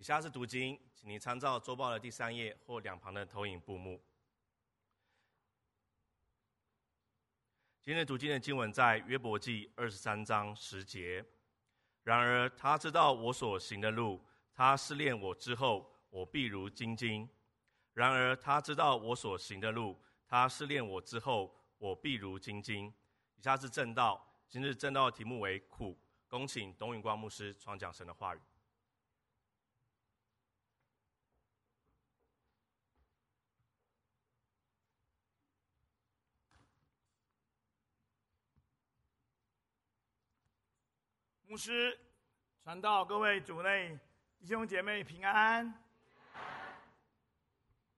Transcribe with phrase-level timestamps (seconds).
[0.00, 4.02] 以下是读经，请您参照周报的第三页或两旁的投影布幕。
[7.82, 11.22] 今天读经的经文在约伯记二十三章十节。
[12.02, 14.24] 然而他知道我所行的路，
[14.54, 17.28] 他试炼我之后，我必如金金。
[17.92, 22.90] 然而他知道我所行的路，他试炼我之后，我必如金金。
[23.36, 25.94] 以下是正道，今日正道的题目为苦。
[26.26, 28.40] 恭请董永光牧师传讲神的话语。
[41.50, 41.98] 牧师
[42.62, 43.98] 传道，各位主内
[44.38, 45.82] 弟兄姐妹平安。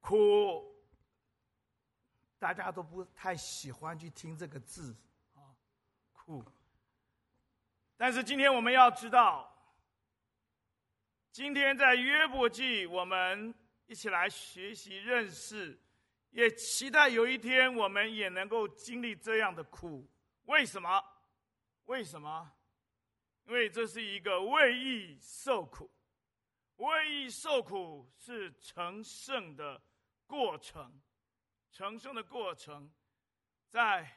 [0.01, 0.75] 苦，
[2.39, 4.97] 大家都不太喜欢去听这个字
[5.35, 5.53] 啊，
[6.13, 6.43] 苦。
[7.99, 9.55] 但是今天我们要知道，
[11.31, 15.79] 今天在约伯记，我们一起来学习认识，
[16.31, 20.09] 也期待有一天我们也能够经历这样的苦。
[20.47, 21.05] 为什么？
[21.85, 22.51] 为什么？
[23.47, 25.91] 因为这是一个为义受苦，
[26.77, 29.83] 为义受苦是成圣的
[30.27, 31.01] 过程，
[31.71, 32.91] 成圣的过程，
[33.69, 34.09] 在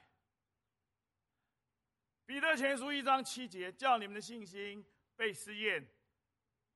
[2.26, 5.86] 彼得前书一章七节，叫你们的信心被试验，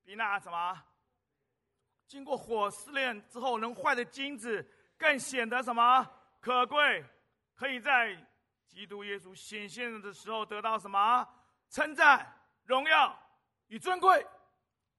[0.03, 0.83] 比那什么，
[2.07, 6.03] 经过火试炼之后能坏的金子，更显得什么
[6.39, 7.05] 可贵，
[7.53, 8.15] 可以在
[8.65, 11.27] 基督耶稣显现的时候得到什么
[11.69, 12.35] 称赞。
[12.69, 13.19] 荣耀
[13.69, 14.23] 与尊贵，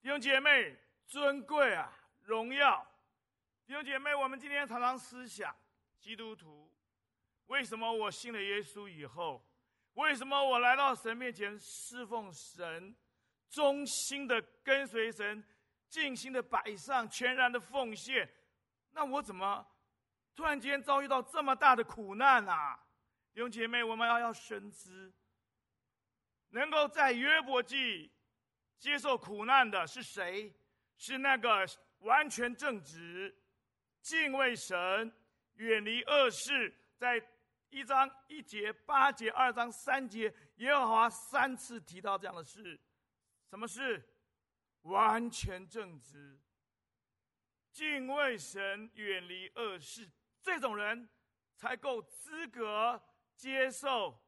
[0.03, 0.77] 弟兄姐妹，
[1.07, 1.89] 尊贵啊，
[2.23, 2.85] 荣耀，
[3.65, 5.55] 弟兄姐妹，我们今天常常思想，
[6.01, 6.69] 基督徒，
[7.47, 9.49] 为什么我信了耶稣以后，
[9.93, 12.93] 为什么我来到神面前侍奉神，
[13.49, 15.41] 忠心的跟随神，
[15.89, 18.29] 尽心的摆上，全然的奉献，
[18.91, 19.65] 那我怎么
[20.35, 22.77] 突然间遭遇到这么大的苦难啊？
[23.33, 25.15] 弟兄姐妹，我们要要深知。
[26.51, 28.11] 能够在约伯记
[28.79, 30.55] 接受苦难的是谁？
[30.97, 31.67] 是那个
[32.01, 33.35] 完全正直、
[34.03, 35.13] 敬畏神、
[35.55, 37.21] 远离恶事，在
[37.71, 42.79] 一章一节、八节、二章三节，耶和华三次提到这样的事。
[43.49, 44.03] 什么事？
[44.83, 46.39] 完全正直、
[47.71, 50.11] 敬畏神、远离恶事，
[50.43, 51.09] 这种人
[51.55, 53.03] 才够资格
[53.37, 54.19] 接受。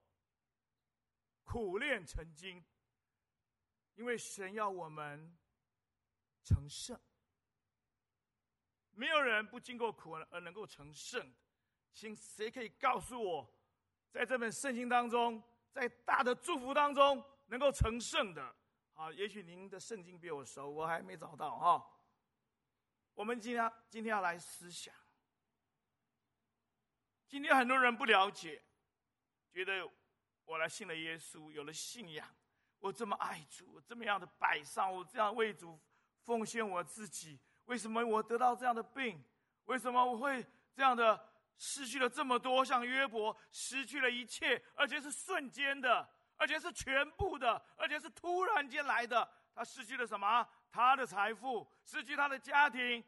[1.44, 2.64] 苦练成精，
[3.94, 5.36] 因为神要我们
[6.42, 6.98] 成圣。
[8.90, 11.34] 没有人不经过苦而能够成圣。
[11.92, 13.54] 请谁可以告诉我，
[14.10, 18.56] 在这本圣经当中，在大的祝福当中能够成圣的？
[18.94, 21.86] 啊，也许您的圣经比我熟，我还没找到哈。
[23.12, 24.94] 我们今天今天要来思想。
[27.28, 28.62] 今天很多人不了解，
[29.50, 29.90] 觉得。
[30.52, 32.28] 我来信了耶稣，有了信仰，
[32.78, 35.80] 我这么爱主，我这么样的摆上，我这样为主
[36.24, 37.40] 奉献我自己。
[37.64, 39.24] 为什么我得到这样的病？
[39.64, 41.18] 为什么我会这样的
[41.56, 42.62] 失去了这么多？
[42.62, 49.26] 像约伯失去了一切，而且是瞬间的，而且是全部的，而且是突然间来的。
[49.54, 50.46] 他失去了什么？
[50.70, 53.02] 他的财富，失去他的家庭，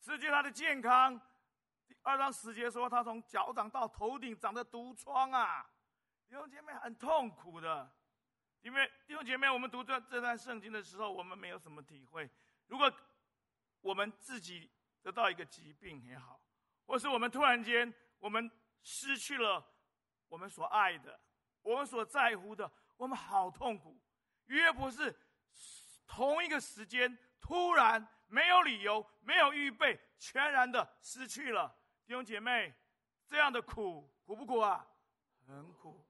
[0.00, 1.16] 失去他的健康。
[1.86, 5.64] 第二章十节说，他从脚掌到头顶长着毒疮啊。
[6.28, 7.90] 弟兄姐妹很痛苦的，
[8.60, 12.28] 因为弟兄姐妹，我们读这这段圣经的时候，我们没有什么体会。
[12.66, 12.92] 如果
[13.80, 16.38] 我们自己得到一个疾病也好，
[16.84, 18.50] 或是我们突然间我们
[18.82, 19.66] 失去了
[20.28, 21.18] 我们所爱的、
[21.62, 23.98] 我们所在乎的，我们好痛苦。
[24.46, 25.18] 约伯是
[26.06, 31.74] 同一个时间突然没有理由、没有预备，全然的失去了。
[32.04, 32.74] 弟兄姐妹，
[33.26, 34.86] 这样的苦苦不苦啊？
[35.46, 36.04] 很苦。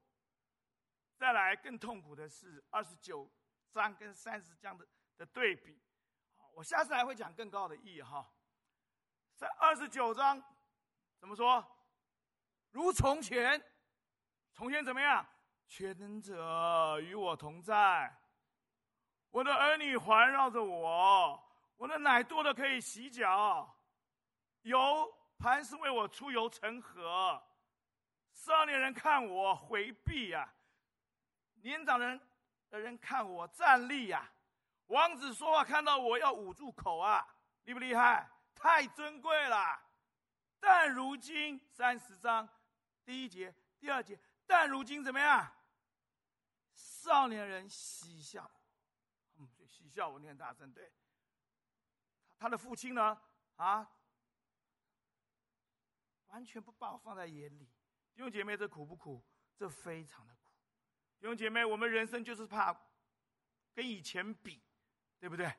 [1.18, 3.28] 再来更痛苦的是二十九
[3.72, 4.86] 章跟三十章的
[5.16, 5.82] 的对比，
[6.54, 8.24] 我下次还会讲更高的意义哈。
[9.34, 10.40] 在二十九章
[11.18, 11.66] 怎么说？
[12.70, 13.60] 如从前，
[14.52, 15.26] 从前怎么样？
[15.66, 18.16] 全能者与我同在，
[19.30, 21.42] 我的儿女环绕着我，
[21.76, 23.76] 我的奶多的可以洗脚，
[24.62, 27.42] 油磐石为我出油成河。
[28.32, 30.54] 少年人看我回避呀、啊。
[31.62, 32.20] 年长人
[32.70, 34.32] 的人看我站立呀、啊，
[34.86, 37.26] 王子说话看到我要捂住口啊，
[37.64, 38.28] 厉不厉害？
[38.54, 39.80] 太尊贵了。
[40.60, 42.48] 但如今三十章
[43.04, 45.52] 第一节、第二节，但如今怎么样？
[46.72, 48.50] 少年人嬉笑，
[49.36, 50.92] 嗯，嬉笑，我念大声对。
[52.38, 53.20] 他的父亲呢，
[53.56, 53.88] 啊，
[56.28, 57.68] 完全不把我放在眼里。
[58.14, 59.24] 弟兄姐妹，这苦不苦？
[59.56, 60.36] 这非常的。
[61.20, 62.72] 弟兄姐妹，我们人生就是怕
[63.74, 64.62] 跟以前比，
[65.18, 65.52] 对不对？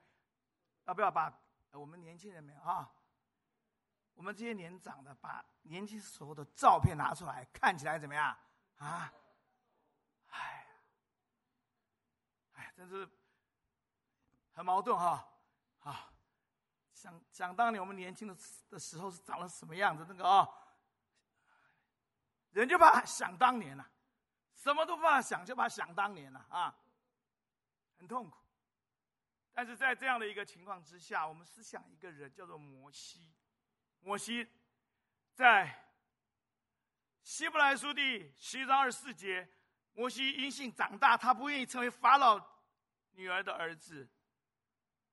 [0.85, 1.31] 要不要把
[1.71, 2.89] 我们年轻人们啊，
[4.13, 8.35] 我们这些年长的，把年轻时候的照片拿出来，看起来怎么样
[8.77, 9.13] 啊？
[10.29, 10.67] 哎，
[12.53, 13.07] 哎，真是
[14.53, 15.29] 很矛盾哈！
[15.81, 16.11] 啊，
[16.93, 18.35] 想想当年我们年轻的
[18.69, 20.05] 的时候是长了什么样子？
[20.07, 20.49] 那个啊、
[22.51, 23.91] 人就怕想当年呐、啊。
[24.59, 26.75] 什么都不怕想，就怕想当年了啊，
[27.97, 28.37] 很痛苦。
[29.53, 33.33] 但是在这样的一个情况之下，我们思想一个人叫做摩西。
[34.01, 34.45] 摩西
[35.33, 35.73] 在
[37.23, 39.49] 希伯来书第十一章二十四节，
[39.93, 42.37] 摩西因信长大，他不愿意成为法老
[43.11, 44.05] 女儿的儿子，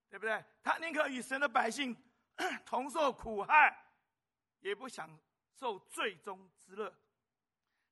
[0.09, 0.45] 对不对？
[0.61, 1.97] 他宁可与神的百姓
[2.67, 3.77] 同受苦害，
[4.59, 5.09] 也不享
[5.55, 6.93] 受最终之乐。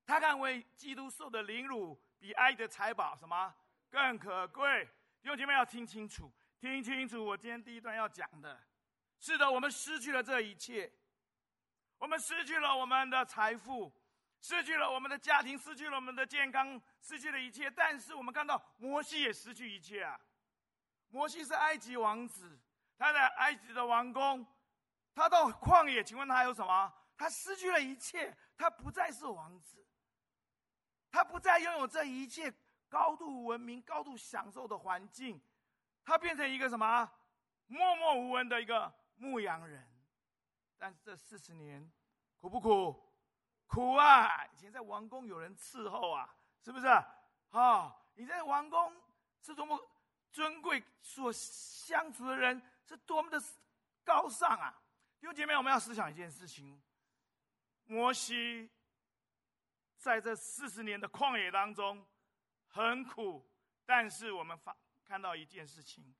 [0.07, 3.55] 他看为基督受的凌辱，比埃及的财宝什么
[3.91, 4.85] 更可贵？
[5.23, 7.25] 弟兄姐妹要听清楚，听清楚！
[7.25, 8.63] 我今天第一段要讲的，
[9.19, 10.93] 是的，我们失去了这一切，
[11.99, 13.91] 我们失去了我们的财富，
[14.41, 17.71] 失去了我们的家庭，失去了我们的健康，失去了一切。
[17.71, 20.21] 但是我们看到摩西也失去一切啊！
[21.09, 22.61] 摩西是埃及王子，
[22.99, 24.47] 他在埃及的王宫，
[25.15, 26.93] 他到旷野，请问他有什么？
[27.17, 29.83] 他失去了一切，他不再是王子。
[31.15, 32.53] 他不再拥有这一切
[32.89, 35.41] 高度文明、高度享受的环境，
[36.03, 37.09] 他变成一个什么
[37.69, 39.89] 默默无闻的一个牧羊人。
[40.77, 41.89] 但是这四十年
[42.41, 43.01] 苦不苦？
[43.69, 44.45] 苦啊！
[44.47, 46.89] 以前在王宫有人伺候啊，是不是？
[47.51, 48.93] 啊、你在王宫
[49.41, 49.81] 是多么
[50.33, 53.41] 尊贵，所相处的人是多么的
[54.03, 54.83] 高尚啊！
[55.21, 56.83] 弟兄姐妹，我们要思想一件事情：
[57.85, 58.69] 摩西。
[59.97, 62.07] 在这四十年的旷野当中，
[62.69, 63.51] 很苦，
[63.87, 66.15] 但是我们发看到一件事情，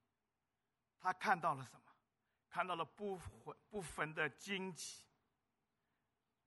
[0.99, 1.81] 他看到了什么？
[2.49, 5.05] 看到了不分不焚的荆棘。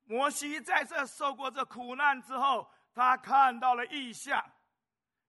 [0.06, 4.42] 摩西在这受过这苦难之后，他看到了异象，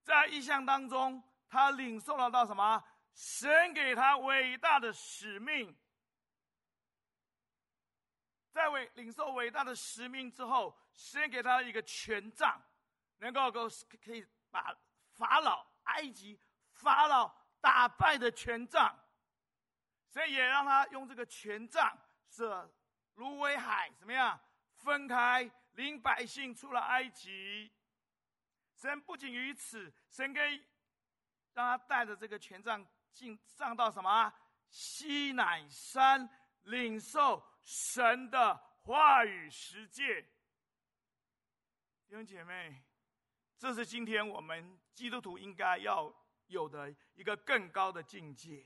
[0.02, 2.82] 在异象当中，他领受了到什么？
[3.12, 5.76] 神给他伟大的使命。
[8.52, 12.60] 在伟领受伟大的使命之后，先给他一个权杖，
[13.18, 13.68] 能够够
[14.04, 14.76] 可以把
[15.12, 16.36] 法老埃及
[16.72, 18.98] 法老打败的权杖，
[20.08, 21.96] 所以也让他用这个权杖，
[22.28, 22.42] 是
[23.14, 24.38] 芦苇海怎么样
[24.74, 27.72] 分开，领百姓出了埃及。
[28.74, 30.56] 神不仅于此，神可以
[31.52, 34.32] 让他带着这个权杖进上到什么
[34.68, 36.28] 西乃山
[36.62, 37.40] 领受。
[37.62, 40.26] 神的话语实践，
[42.08, 42.82] 弟兄姐妹，
[43.58, 46.10] 这是今天我们基督徒应该要
[46.46, 48.64] 有的一个更高的境界。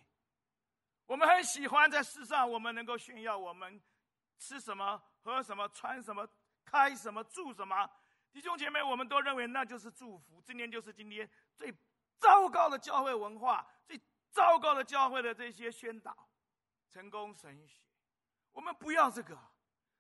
[1.07, 3.83] 我们很喜欢在世上，我们能够炫耀我们
[4.39, 6.25] 吃什么、喝什么、穿什么、
[6.65, 7.91] 开什么、住什么。
[8.31, 10.41] 弟兄姐妹，我们都认为那就是祝福。
[10.43, 11.75] 今天就是今天最
[12.19, 14.01] 糟糕的教会文化，最
[14.31, 16.29] 糟糕的教会的这些宣导，
[16.89, 17.83] 成功神学。
[18.53, 19.37] 我们不要这个，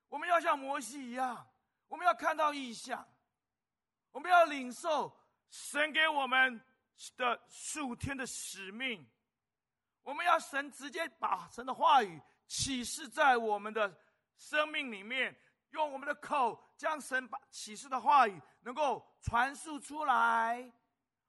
[0.08, 1.44] 我们要像摩西一样，
[1.88, 3.04] 我们要看到异象，
[4.12, 5.14] 我们要领受
[5.50, 6.60] 神给我们
[7.16, 9.04] 的数天的使命，
[10.02, 13.92] 我们要神直接把神的话语启示在我们的
[14.36, 15.36] 生命里面，
[15.70, 20.72] 用我们的口将神把启示的话语能够传述出来。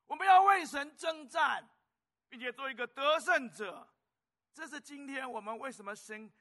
[0.05, 1.67] 我们要为神征战，
[2.29, 3.87] 并且做一个得胜者。
[4.53, 6.31] 这是今天我们为什么神。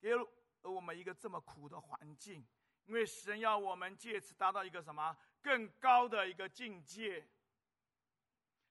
[0.00, 0.26] 给了
[0.62, 2.44] 我们一个这么苦的环境，
[2.86, 7.28] 因为神要我们借此达到一个什么更高的一个境界。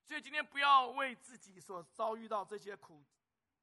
[0.04, 3.04] 所以今天不要为自己所遭遇到这些苦、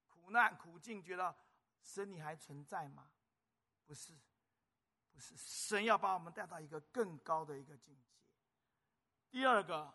[0.06, 1.34] 苦难、苦境，觉得
[1.82, 3.10] 神你还存在吗？
[3.86, 4.12] 不是，
[5.12, 8.14] 不是，神要把我们带到一个更高的一个境界。
[9.30, 9.92] 第二个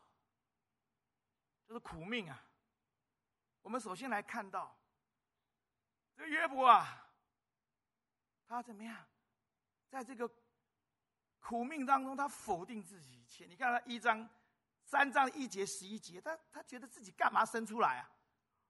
[1.66, 2.46] 就是苦命啊。
[3.62, 4.78] 我们首先来看到
[6.16, 7.00] 这约伯啊。
[8.46, 9.08] 他怎么样？
[9.90, 10.30] 在这个
[11.44, 13.46] 苦命当中，他否定自己一切。
[13.46, 14.28] 你看他一章、
[14.86, 18.10] 三章一节、十一节，他他觉得自己干嘛生出来啊？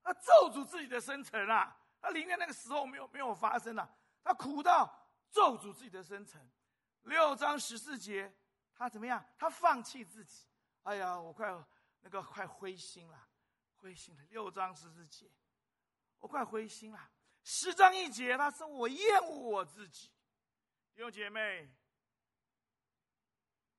[0.01, 1.77] 他咒诅自己的生辰啊！
[2.01, 3.87] 他宁愿那个时候没有没有发生啊！
[4.23, 4.91] 他苦到
[5.29, 6.49] 咒诅自己的生辰。
[7.03, 8.33] 六章十四节，
[8.73, 9.23] 他怎么样？
[9.37, 10.47] 他放弃自己。
[10.81, 11.47] 哎呀，我快
[12.01, 13.27] 那个快灰心了，
[13.77, 14.23] 灰心了。
[14.31, 15.29] 六章十四节，
[16.19, 16.99] 我快灰心了。
[17.43, 20.09] 十章一节，他说：“我厌恶我自己。”
[20.95, 21.69] 弟兄姐妹，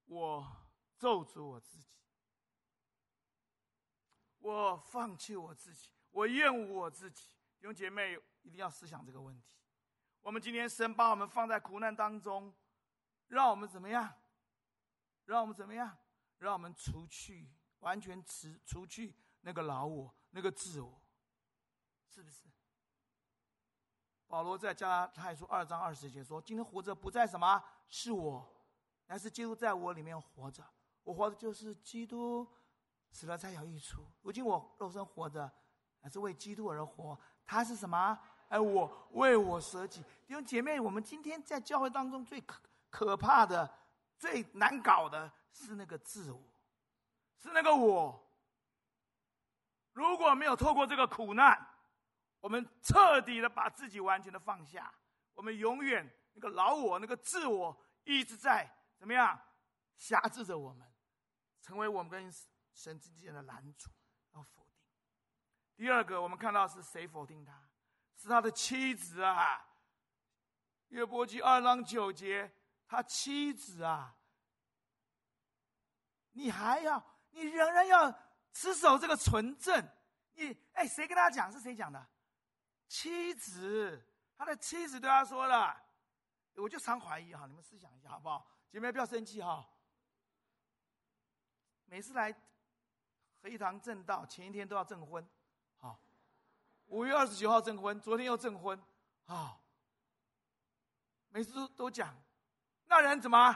[0.07, 0.47] 我
[0.99, 1.99] 咒诅我自己，
[4.39, 7.31] 我放弃我自己，我厌恶我自己。
[7.59, 9.49] 弟兄姐妹，一定要思想这个问题。
[10.21, 12.55] 我们今天神把我们放在苦难当中，
[13.29, 14.15] 让我们怎么样？
[15.25, 15.97] 让我们怎么样？
[16.39, 21.01] 让我们除去，完全除除去那个老我，那个自我，
[22.09, 22.49] 是不是？
[24.27, 28.64] 保罗在加拉太书二章二十节说：“今天活着不再什么是我，
[29.07, 30.65] 乃是基督在我里面活着。
[31.03, 32.47] 我活的就是基督，
[33.11, 34.05] 死了才有益处。
[34.23, 35.51] 如今我肉身活着，
[36.01, 37.19] 乃是为基督而活。
[37.47, 38.19] 他是什么？
[38.49, 40.03] 哎，我为我舍己。
[40.27, 43.71] 弟兄姐妹，我们今天在教会当中最可可怕的、
[44.19, 46.41] 最难搞的是那个自我，
[47.39, 48.21] 是那个我。
[49.93, 51.69] 如果没有透过这个苦难，
[52.41, 54.93] 我们彻底的把自己完全的放下，
[55.35, 58.71] 我们永远那个老我、那个自我一直在
[59.05, 59.39] 怎么样
[59.99, 60.91] 辖制着我们，
[61.61, 62.33] 成为我们跟
[62.73, 63.91] 神之间的拦阻，
[64.33, 64.83] 要否定。
[65.77, 67.69] 第二个，我们看到是谁否定他？
[68.17, 69.63] 是他的妻子啊。
[70.89, 72.51] 约伯记二章九节，
[72.87, 74.17] 他妻子啊，
[76.31, 78.11] 你还要，你仍然要
[78.55, 79.87] 持守这个纯正。
[80.33, 81.53] 你哎，谁跟他讲？
[81.53, 82.09] 是谁讲的？
[82.89, 84.03] 妻子，
[84.35, 85.79] 他的妻子对他说了，
[86.55, 88.51] 我就常怀疑哈，你们思想一下好不好？
[88.75, 89.65] 姐妹不要生气哈。
[91.85, 92.35] 每次来
[93.41, 95.25] 合一堂证道，前一天都要证婚，
[95.77, 95.97] 好，
[96.87, 98.77] 五月二十九号证婚，昨天又证婚，
[99.27, 99.61] 啊，
[101.29, 102.21] 每次都都讲，
[102.87, 103.55] 那人怎么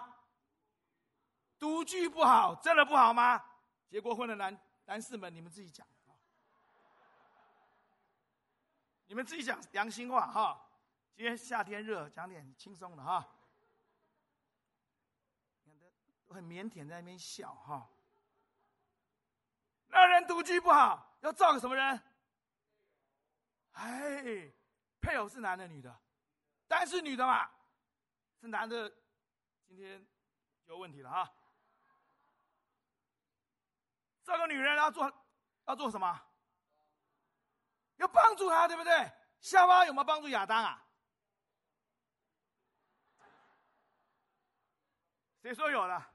[1.58, 3.44] 独居不好，真的不好吗？
[3.88, 5.84] 结过婚的男男士们，你们自己讲。
[9.06, 10.70] 你们自己讲良心话哈，
[11.16, 13.28] 今天夏天热，讲点轻松的哈。
[16.35, 17.88] 很腼腆在那边笑哈。
[19.87, 22.02] 那人独居不好，要造个什么人？
[23.73, 24.52] 哎，
[25.00, 26.00] 配偶是男的女的？
[26.66, 27.50] 当然是女的嘛。
[28.40, 28.88] 是男的，
[29.66, 30.06] 今天
[30.66, 31.32] 有问题了哈。
[34.23, 35.12] 这个女人要做
[35.66, 36.20] 要做什么？
[37.97, 39.12] 要帮助他，对不对？
[39.40, 40.85] 夏娃有没有帮助亚当啊？
[45.40, 46.14] 谁说有了？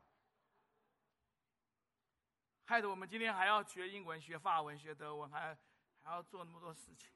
[2.73, 5.55] 害得我们今天还要学英文、学法文、学德文，还
[6.01, 7.07] 还要做那么多事情。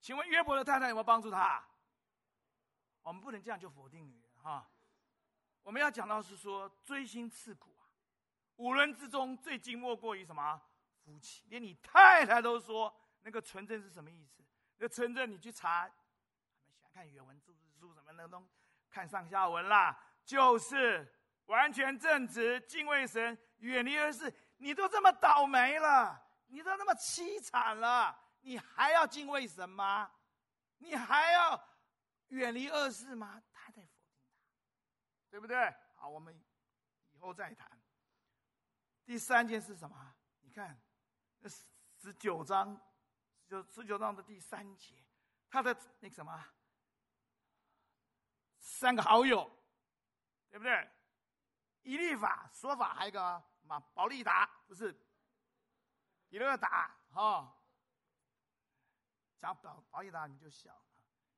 [0.00, 1.64] 请问约伯的太太有没有帮助他？
[3.02, 4.68] 我们不能这样就否定女人哈。
[5.62, 7.86] 我们要讲到是说，锥心刺骨啊，
[8.56, 10.60] 五伦之中最近莫过于什么？
[11.04, 14.42] 夫妻，连你太太都说那个纯正是什么意思？
[14.78, 18.44] 那纯正你去查，他们喜欢看原文、注释书什么那东，
[18.90, 21.14] 看上下文啦，就是
[21.46, 24.32] 完全正直、敬畏神、远离恶事。
[24.58, 30.10] 你都这么倒霉了，你都那么凄惨了，你还要敬畏神吗？
[30.78, 31.68] 你还要
[32.28, 33.42] 远离恶事吗？
[33.52, 35.74] 他在否定他，对不对？
[35.94, 36.38] 好，我们
[37.10, 37.68] 以后再谈。
[39.04, 40.14] 第三件是什么？
[40.40, 40.80] 你看。
[41.98, 42.80] 十九章，
[43.46, 44.94] 就十九章的第三节，
[45.48, 46.44] 他的那个什么，
[48.58, 49.48] 三个好友，
[50.50, 50.90] 对不对？
[51.82, 53.40] 以利法说法，还有一个
[53.72, 54.94] 什么保利达，不是？
[56.28, 57.56] 比勒达哈，
[59.38, 60.78] 讲保保利达你就笑，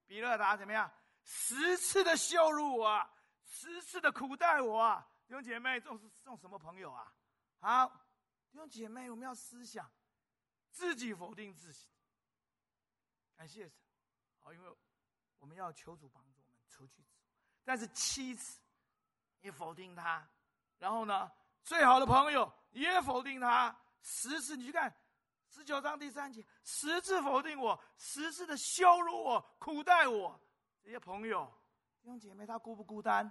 [0.04, 0.92] 比勒达怎么样？
[1.22, 3.08] 十次的羞辱我，
[3.44, 7.12] 十次的苦待我，弟兄姐妹，这种是这种什么朋友啊？
[7.60, 8.00] 好。
[8.50, 9.90] 弟兄姐妹，我们要思想，
[10.70, 11.88] 自己否定自己。
[13.36, 13.76] 感谢神，
[14.42, 14.76] 好，因为
[15.38, 17.04] 我们要求主帮助我们出去。
[17.64, 18.60] 但是妻子
[19.40, 20.28] 你否定他，
[20.78, 21.32] 然后呢，
[21.64, 24.94] 最好的朋友也否定他，十次你去看
[25.48, 30.38] 十九章第三节，十次否定我，十次的羞辱我、苦待我，
[30.82, 31.50] 这些朋友，
[32.02, 33.28] 弟兄姐妹，他孤不孤单？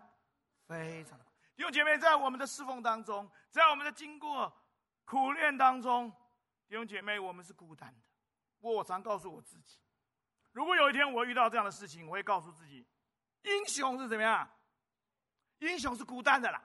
[0.67, 1.25] 非常的。
[1.55, 4.51] 弟兄姐妹，在我们的侍奉当中，在我们的经过。
[5.05, 6.09] 苦练当中，
[6.65, 8.01] 弟兄姐妹，我们是孤单的。
[8.61, 9.81] 我常告诉我自己，
[10.53, 12.87] 如果有一天我遇到这样的事情，我会告诉自己，
[13.41, 14.49] 英雄是怎么样？
[15.59, 16.63] 英雄是孤单的啦。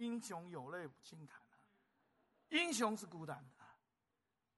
[0.00, 1.60] 英雄有泪不轻弹啊，
[2.48, 3.76] 英雄是孤单的啊。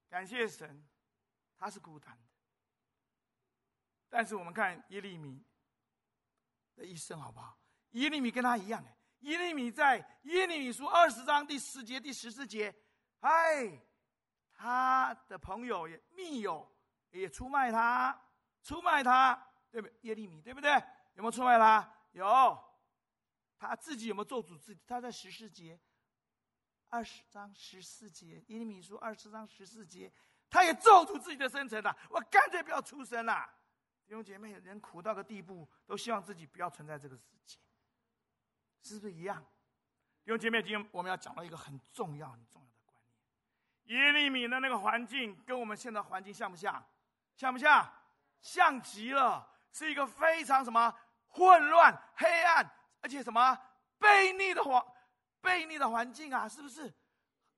[0.07, 0.87] 感谢神，
[1.57, 2.23] 他是孤单的。
[4.07, 5.43] 但是我们看耶利米
[6.75, 7.59] 的一生好不好？
[7.91, 8.97] 耶利米跟他一样哎。
[9.19, 12.73] 耶利米在耶利米书二十章第十节、第十四节，
[13.19, 13.81] 哎，
[14.53, 16.65] 他的朋友也密友
[17.11, 18.17] 也出卖他，
[18.61, 19.35] 出卖他，
[19.69, 19.97] 对不对？
[20.03, 20.71] 耶利米，对不对？
[21.15, 21.93] 有没有出卖他？
[22.13, 22.72] 有。
[23.67, 24.81] 他自己有没有做主自己？
[24.85, 25.79] 他在十四节，
[26.89, 30.11] 二十章十四节，耶利米书二十章十四节，
[30.49, 31.95] 他也做主自己的生辰了。
[32.09, 33.49] 我干脆不要出生了。
[34.05, 37.57] 弟兄姐妹，人苦到个地步，都希望自己不要存在这个世界，
[38.81, 39.41] 是不是一样？
[40.25, 42.97] 弟兄姐妹，今天我们要讲到一个很重要、很重要的观
[43.85, 46.85] 念：耶利米的那个环境跟我们现在环境像不像？
[47.35, 47.91] 像不像？
[48.41, 50.93] 像极了，是一个非常什么
[51.29, 52.69] 混乱、黑暗，
[53.03, 53.55] 而且什么
[53.99, 54.83] 悖逆的环、
[55.41, 56.49] 悖逆的环境啊？
[56.49, 56.91] 是不是？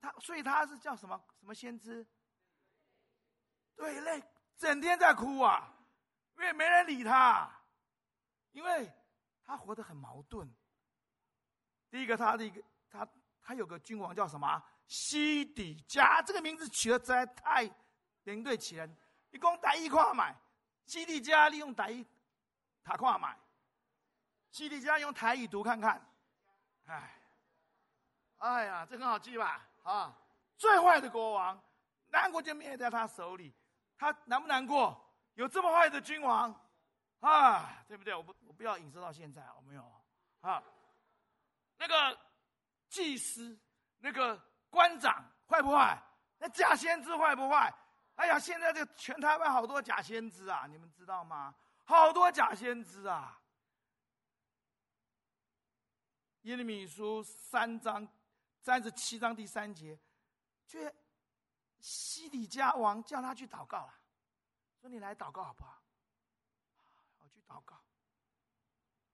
[0.01, 1.17] 他所以他是叫什么？
[1.39, 2.05] 什么先知？
[3.75, 4.21] 对泪，
[4.57, 5.71] 整天在哭啊。
[6.37, 7.49] 因为没人理他，
[8.51, 8.91] 因为
[9.45, 10.53] 他活得很矛盾。
[11.89, 13.07] 第一个，他的一个他
[13.41, 14.61] 他有个君王叫什么？
[14.87, 17.63] 西底家，这个名字取得实在太
[18.23, 18.89] 连对起来。
[19.31, 20.35] 一共打一块买，
[20.85, 22.05] 西底家利用打一
[22.83, 23.39] 塔块买，
[24.55, 26.01] 西底家用台语读看看。
[26.85, 27.11] 哎，
[28.37, 29.67] 哎呀，这很好记吧？
[29.83, 30.15] 啊，
[30.57, 31.61] 最坏的国王，
[32.07, 33.53] 南国就灭在他手里，
[33.97, 34.97] 他难不难过？
[35.33, 36.57] 有这么坏的君王，
[37.19, 38.15] 啊，对不对？
[38.15, 39.91] 我不，我不要影射到现在，我没有，
[40.39, 40.63] 啊，
[41.75, 42.17] 那个
[42.87, 43.59] 祭司，
[43.99, 46.01] 那个官长坏不坏？
[46.37, 47.73] 那假先知坏不坏？
[48.15, 51.53] 哎呀，现在这全台湾好多假先知啊，你们知道吗？
[51.83, 53.37] 好多假先知啊！
[56.45, 58.07] 耶利米书三章
[58.59, 59.99] 三十七章第三节，
[60.67, 60.93] 却
[61.79, 63.93] 西底家王叫他去祷告了。
[64.79, 65.81] 说你来祷告好不好？
[67.17, 67.81] 我去祷告。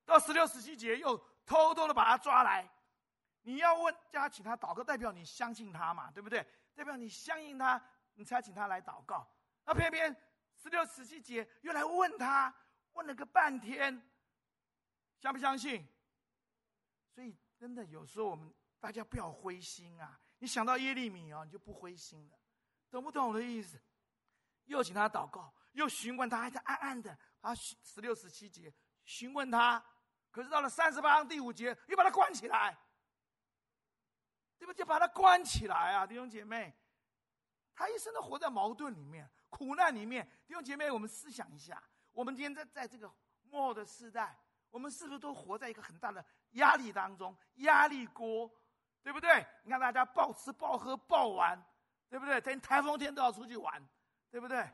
[0.03, 2.69] 到十六、十七节又偷偷的把他抓来。
[3.43, 6.45] 你要问叫他请他祷告，代表你相信他嘛，对不对？
[6.75, 7.81] 代表你相信他，
[8.15, 9.25] 你才请他来祷告。
[9.63, 10.13] 那偏偏
[10.61, 12.53] 十六、十七节又来问他，
[12.91, 14.05] 问了个半天，
[15.22, 15.87] 相不相信？
[17.13, 20.19] 所以真的有时候我们大家不要灰心啊！
[20.39, 22.39] 你想到耶利米哦，你就不灰心了，
[22.89, 23.79] 懂不懂我的意思？
[24.65, 25.53] 又请他祷告。
[25.74, 28.74] 又询问他，还在暗暗的啊，十六、十七节
[29.05, 29.81] 询问他，
[30.29, 32.77] 可是到了三十八章第五节，又把他关起来，
[34.57, 34.79] 对不对？
[34.79, 36.75] 就把他关起来啊，弟兄姐妹，
[37.74, 40.29] 他一生都活在矛盾里面、苦难里面。
[40.45, 43.09] 弟兄姐妹，我们思想一下，我们今天在在这个
[43.43, 44.37] 末后的时代，
[44.71, 47.35] 我们是不是都活在一个很大的压力当中？
[47.55, 48.51] 压力锅，
[49.03, 49.46] 对不对？
[49.64, 51.61] 你看大家暴吃暴喝暴玩，
[52.09, 52.40] 对不对？
[52.42, 53.81] 连台风天都要出去玩，
[54.29, 54.70] 对不对？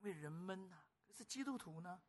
[0.00, 2.00] 为人闷呐、可是基督徒呢？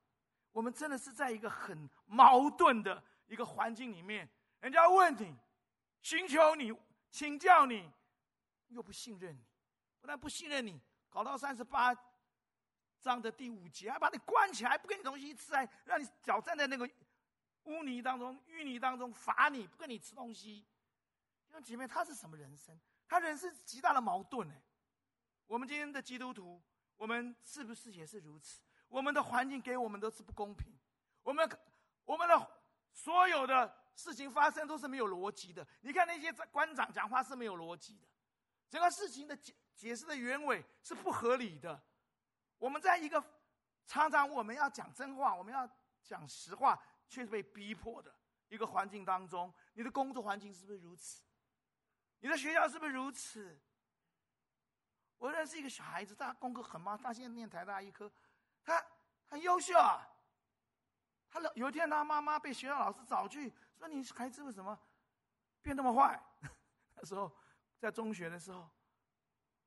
[0.52, 4.30] 我们真的是在一个很矛盾的一个环境里面。
[4.60, 5.36] 人家问你，
[6.02, 6.72] 寻求你，
[7.12, 7.92] 请教你，
[8.68, 9.44] 又不信任你，
[10.00, 11.94] 不但不信任你，搞到三十八
[13.02, 16.90] 章的第五节，还把你关起来，不给你东西吃，还让你脚站在那个
[17.64, 20.66] 污泥当中、淤泥当中，罚你不给你吃东西。
[21.48, 22.80] 弟兄姐妹，他是什么人生？
[23.08, 24.56] 他人生极大的矛盾呢。
[25.48, 26.62] 我们今天的基督徒。
[26.96, 28.62] 我们是不是也是如此？
[28.88, 30.72] 我们的环境给我们都是不公平，
[31.24, 31.50] 我们
[32.06, 32.62] 我们的
[32.94, 35.68] 所有的事情发生都是没有逻辑的。
[35.82, 38.08] 你看那些官长讲话是没有逻辑的，
[38.70, 41.82] 整个事情的解解释的原委是不合理的。
[42.60, 43.22] 我们在一个
[43.86, 45.68] 常常我们要讲真话，我们要
[46.04, 48.14] 讲实话，却是被逼迫的
[48.48, 49.54] 一个环境当中。
[49.74, 51.24] 你的工作环境是不是如此？
[52.20, 53.60] 你的学校是不是如此？
[55.18, 58.12] 我认识一个小孩子，他功课很棒，他现在念台大医科，
[58.64, 58.84] 他
[59.26, 60.10] 很优秀啊。
[61.30, 64.78] 他有一天，他妈妈被学校老师找去，说：“你孩子为什么
[65.62, 66.22] 变那么坏？”
[66.94, 67.36] 那时候
[67.80, 68.70] 在中学的时候，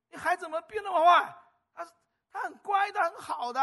[0.09, 1.37] 你孩子怎么变那么坏？
[1.73, 1.85] 他
[2.29, 3.59] 他很乖的，很好的。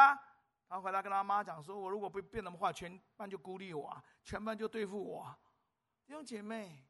[0.75, 5.25] 然后回来跟他妈讲说：“我如果不变那么坏，全班就孤立我，全班就对付我。”
[6.05, 6.85] 弟兄姐妹，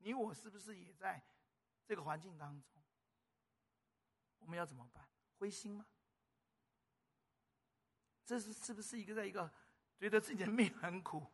[0.00, 1.26] 你我是不是也在
[1.86, 2.78] 这个环境当中？
[4.40, 5.02] 我们要怎么办？
[5.38, 5.86] 灰心吗？
[8.26, 9.50] 这是是不是一个在一个
[9.98, 11.26] 觉得自己的命很苦，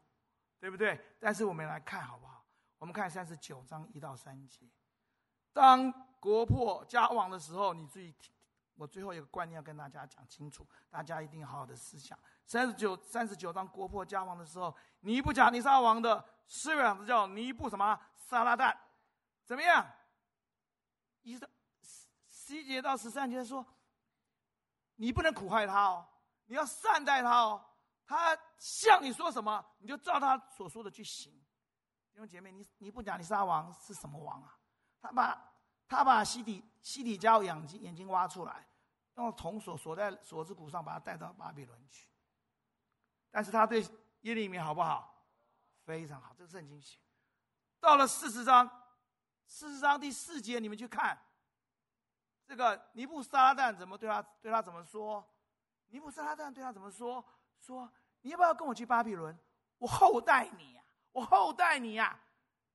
[0.61, 0.97] 对不对？
[1.19, 2.47] 但是我们来看好不好？
[2.79, 4.71] 我们看三十九章一到三节。
[5.53, 5.91] 当
[6.21, 8.32] 国破家亡的时候，你注意听，
[8.75, 12.19] 我最后一个观念要跟大家讲清楚，大家一定好好的思想。
[12.45, 18.77] 三十九三十九章国破家亡的时候，尼布甲尼撒王的师长子叫尼布什么撒拉旦，
[19.45, 19.87] 怎么样？
[21.23, 21.49] 一到
[22.29, 23.65] 十一节到十三节说
[24.97, 26.09] ：“你不能苦害他哦，
[26.47, 27.65] 你要善待他哦。
[28.05, 31.33] 他向你说什么，你就照他所说的去行。
[32.11, 34.59] 弟兄姐妹，你尼布甲尼撒王是什么王啊？
[35.01, 35.52] 他把
[35.93, 38.67] 他把西底西底家眼睛眼睛挖出来，
[39.17, 42.09] 用铜锁锁在锁子骨上，把他带到巴比伦去。
[43.31, 43.87] 但是他对
[44.23, 45.27] 耶利米好不好？
[45.85, 46.99] 非常好，这个圣经写。
[47.79, 48.69] 到了四十章，
[49.47, 51.21] 四十章第四节，你们去看，
[52.47, 55.23] 这个尼布撒拉旦怎么对他对他怎么说？
[55.89, 57.23] 尼布撒拉旦对他怎么说？
[57.61, 59.39] 说你要不要跟我去巴比伦？
[59.77, 62.19] 我厚待你呀、我厚待你呀、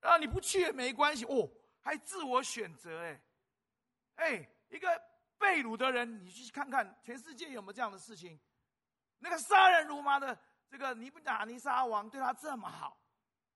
[0.01, 1.49] 啊，啊你不去也没关系哦，
[1.87, 3.21] 还自我选择哎，
[4.15, 5.01] 哎一个
[5.37, 8.37] 被掳的人，你去看看全世界有没有这样的事情？
[9.19, 13.01] 那个杀人如麻的这个尼布甲尼撒王对他这么好，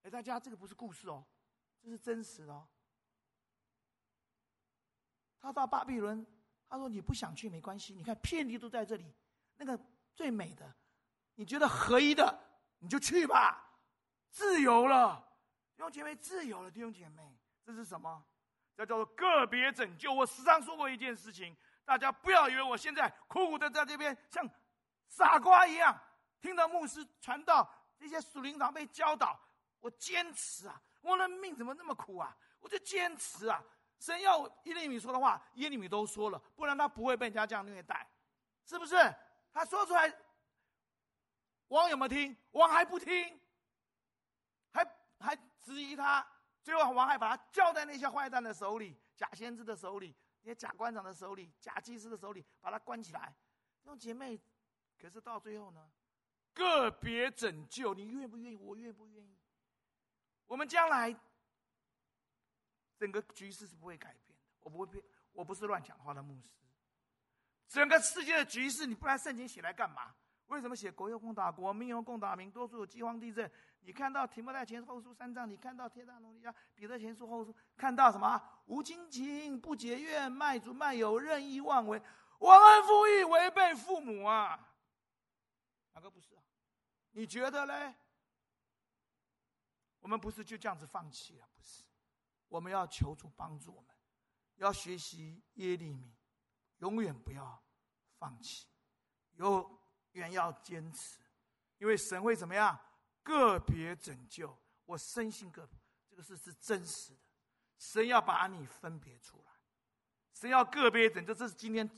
[0.04, 1.28] 哎大家这个不是故事哦。
[1.82, 2.66] 这是真实的哦。
[5.42, 6.26] 他到巴比伦，
[6.70, 9.14] 他说：“你不想去没关系，你看遍地都在这里，
[9.58, 9.78] 那个
[10.16, 10.74] 最美的，
[11.36, 12.40] 你觉得合一的，
[12.80, 13.78] 你就去吧，
[14.30, 15.20] 自由了，
[15.76, 17.38] 弟兄姐妹，自由了，弟兄姐妹，
[17.72, 18.24] 这是什么？
[18.76, 20.14] 这叫做个别拯救。
[20.14, 21.56] 我时常说过一件事情，
[21.86, 24.48] 大家不要以为我现在苦苦的在这边像
[25.08, 25.98] 傻瓜一样，
[26.40, 29.40] 听到牧师传道，这些属灵长辈教导，
[29.80, 32.38] 我坚持啊。”我的命怎么那么苦啊？
[32.60, 33.60] 我就坚持啊！
[34.00, 38.08] 神要耶利米说的话，耶利米都说了，不然他不会被人家这样虐待，
[38.68, 38.96] 是不是？
[39.52, 40.16] 他说出来，
[41.70, 42.38] 王有没有听？
[42.52, 43.40] 王还不听，
[44.72, 44.86] 还
[45.20, 46.24] 还质疑他。
[46.62, 53.36] 最后王还把他交在那些坏蛋的手里，假先知的手里，那些假官长的手里，假祭司的手里，把他关起来。
[53.82, 54.40] 弟兄姐妹，
[55.00, 55.92] 可是到最后呢？
[56.54, 58.56] 个别拯救，你愿不愿意？
[58.56, 59.38] 我愿不愿意？
[60.46, 61.16] 我们将来
[62.98, 64.46] 整个局势是不会改变的。
[64.60, 66.50] 我不会变，我不是乱讲话的牧师。
[67.68, 70.14] 整个世界的局势，你不然圣经写来干嘛？
[70.48, 73.50] 为什么写国有共打国，民有共打民，多数有饥荒地震？
[73.84, 78.42] 你看到提摩太前书后书三章，你看到天大龙尼迦彼得前书后书，看到什么？
[78.68, 82.02] 无亲情，不结怨，卖主卖友，任意妄为，
[82.40, 84.76] 忘恩负义，违背父母啊！
[85.94, 86.44] 哪个不是啊？
[87.12, 87.96] 你觉得嘞？
[90.00, 91.84] 我们不是就这样子放弃了，不是，
[92.50, 93.96] 我们要求主帮助我们，
[94.58, 96.14] 要学习耶利米，
[96.78, 97.62] 永远不要
[98.20, 98.68] 放弃，
[99.38, 99.80] 永
[100.12, 101.20] 远要坚持，
[101.80, 102.80] 因为神会怎么样？
[103.24, 105.68] 个别拯救，我深信个
[106.10, 107.20] 这个事是真实的，
[107.78, 109.52] 神要把你分别出来，
[110.34, 111.90] 神要个别拯救，这是今天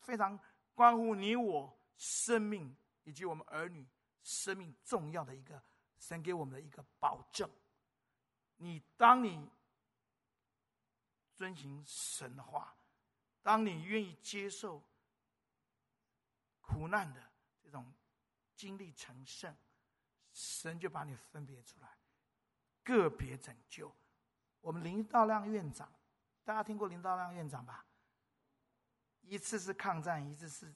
[0.00, 0.38] 非常
[0.74, 3.86] 关乎你我生命以及我们儿女
[4.22, 5.62] 生命重要的一个。
[5.96, 7.48] 神给我们的一个保证：
[8.56, 9.48] 你当你
[11.32, 12.76] 遵行神的话，
[13.40, 14.84] 当你愿意接受
[16.60, 17.32] 苦难的
[17.62, 17.90] 这种
[18.54, 19.56] 经历成圣，
[20.34, 21.88] 神就把你分别出来，
[22.82, 23.90] 个别拯救。
[24.60, 25.90] 我们林道亮院长，
[26.44, 27.86] 大家听过林道亮院长吧？
[29.22, 30.74] 一次是抗战，一次是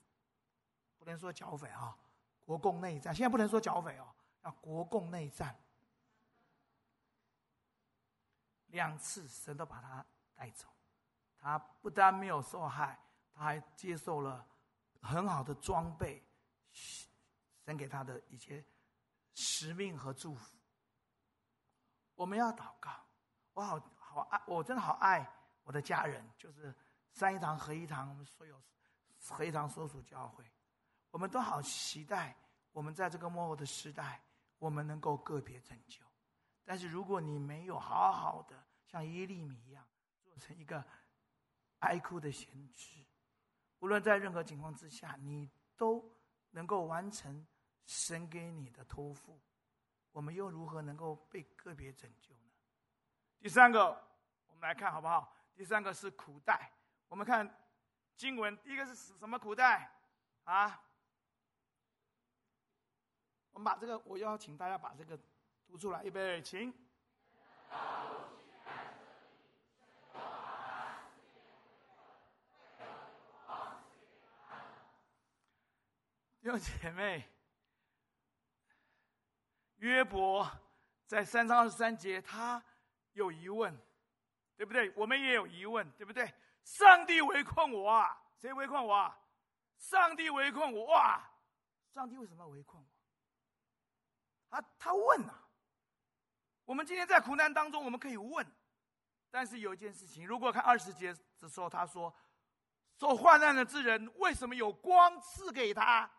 [0.97, 1.99] 不能说剿匪啊，
[2.40, 3.14] 国共内战。
[3.14, 4.14] 现在不能说剿匪哦。
[4.42, 5.59] 要国共内战，
[8.68, 10.68] 两次神都把他带走，
[11.37, 12.97] 他不但没有受害，
[13.35, 14.47] 他还接受了
[15.03, 16.23] 很好的装备，
[16.71, 18.64] 神给他的一些
[19.40, 20.57] 使命和祝福。
[22.14, 22.90] 我们要祷告，
[23.53, 25.24] 我好好爱，我真的好爱
[25.62, 26.74] 我的家人，就是
[27.12, 28.61] 三一堂、合一堂，我们所有
[29.31, 30.44] 合一堂所属教会，
[31.11, 32.37] 我们都好期待
[32.72, 34.20] 我们在这个末后的时代。
[34.61, 36.05] 我们能够个别拯救，
[36.64, 39.87] 但是如果你没有好好的像耶利米一样
[40.20, 40.85] 做成一个
[41.79, 43.07] 哀哭的先知，
[43.79, 46.12] 无论在任何情况之下，你都
[46.51, 47.46] 能够完成
[47.88, 49.40] 神给你的托付，
[50.12, 52.53] 我们又如何能够被个别拯救呢？
[53.40, 53.87] 第三个，
[54.46, 55.35] 我们来看好不好？
[55.57, 56.70] 第三个是苦待。
[57.09, 57.48] 我们看
[58.14, 59.90] 经文，第一个是什么苦待
[60.44, 60.85] 啊？
[63.53, 65.18] 我们把这个，我邀请大家把这个
[65.66, 66.70] 读出来，预备，请。
[76.42, 77.27] 弟兄姐妹，
[79.79, 80.49] 约伯
[81.07, 82.62] 在三章二十三节，他
[83.12, 83.77] 有疑问，
[84.57, 84.93] 对不对？
[84.97, 86.33] 我们也有疑问，对不对？
[86.64, 88.21] 上帝围困我啊！
[88.37, 89.19] 谁围困我啊？
[89.79, 91.31] 上帝围困我哇！
[91.95, 92.88] 上帝为什么要围困我？
[94.51, 95.49] 他他问啊，
[96.64, 98.47] 我们今天在苦难当中，我们可以问，
[99.31, 102.14] 但是有一件事情，如果看二十节的时候，他说，
[102.99, 106.11] 受患难的之人为什么有光赐给他？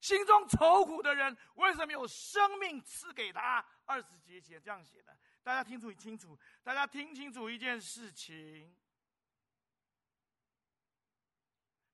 [0.00, 3.64] 心中愁苦的人为什么有生命赐给他？
[3.84, 8.76] 二十节写这样写的，大家听楚清楚，大家听清楚一件事情，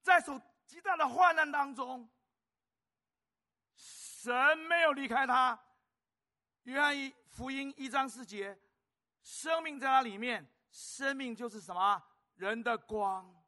[0.02, 2.08] 在受极大的患难当中，
[3.74, 5.58] 神没有离开他。
[6.64, 8.58] 约翰一福音一章四节，
[9.22, 12.02] 生命在他里面，生命就是什么？
[12.36, 13.43] 人的光。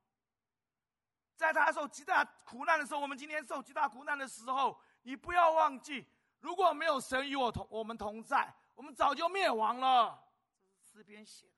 [1.37, 6.07] 在他受极大苦难的时候，我们今天受极大苦难的时候，你不要忘记，
[6.41, 10.19] 如果没有神与我同我们同在，我们早就灭亡了。
[10.59, 11.53] 这是诗篇写的。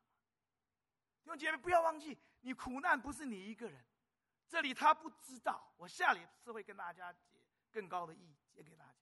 [1.22, 3.84] 弟兄姐妹，不要忘记，你苦难不是你一个人。
[4.48, 7.38] 这里他不知道，我下里是会跟大家解
[7.70, 8.94] 更高的意义，解给大家。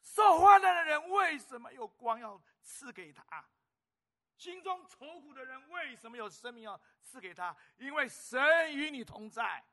[0.00, 3.44] 受患难的人为什么有光要赐给他？
[4.36, 7.56] 心中愁苦的人为什么有生命要赐给他？
[7.78, 9.64] 因为神与你同在，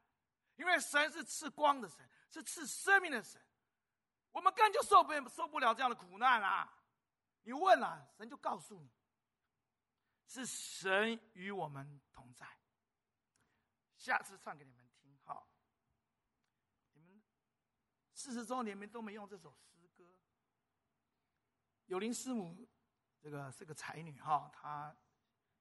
[0.55, 3.41] 因为神是赐光的神，是赐生命的神。
[4.31, 6.73] 我们根本就受不受不了这样的苦难啊！
[7.43, 8.89] 你问了，神就告诉你，
[10.25, 12.47] 是神与我们同在。
[13.97, 15.47] 下次唱给你们听，好。
[16.93, 17.21] 你们
[18.13, 20.03] 四十周年，你们都没用这首诗歌。
[21.85, 22.65] 有灵师母。
[23.23, 24.93] 这个是个才女哈，她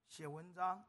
[0.08, 0.84] 写文章，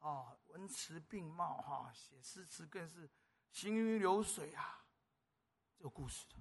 [0.00, 3.10] 啊，文词并茂哈，写诗词更是
[3.50, 4.84] 行云流水啊，
[5.78, 6.36] 有故事的。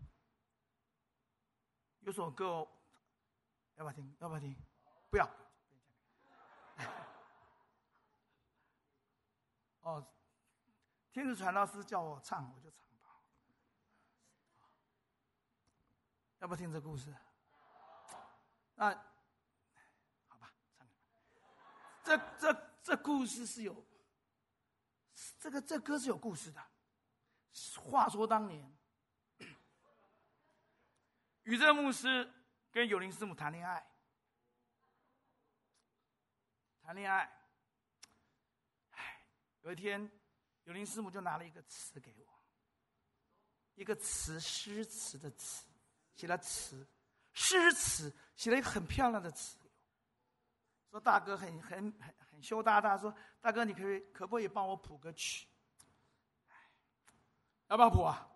[2.02, 2.68] 有首歌，
[3.76, 4.14] 要不要听？
[4.20, 4.54] 要不要听？
[5.10, 5.26] 不要。
[9.80, 10.06] 哦，
[11.10, 13.22] 天主传道师叫我唱，我就唱吧。
[16.40, 17.16] 要不要听这故事？
[18.76, 19.09] 那。
[22.10, 23.86] 这这这故事是有，
[25.38, 26.60] 这个这歌是有故事的。
[27.78, 28.76] 话说当年，
[31.44, 32.28] 宇正牧师
[32.72, 33.88] 跟有林师母谈恋爱，
[36.82, 37.32] 谈恋爱。
[39.62, 40.10] 有一天，
[40.64, 42.26] 有林师母就拿了一个词给我，
[43.76, 45.64] 一个词诗词的词，
[46.16, 46.88] 写了词，
[47.34, 49.59] 诗词写了一个很漂亮的词。
[50.90, 55.48] 说大哥很很很很羞答答，说大哥，你可以可不可以帮我谱个曲？
[57.68, 58.28] 要不要谱啊？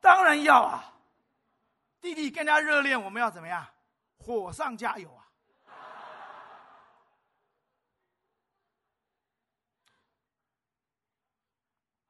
[0.00, 0.98] 当然要啊！
[2.00, 3.66] 弟弟更加热恋，我们要怎么样？
[4.16, 5.30] 火上加油啊！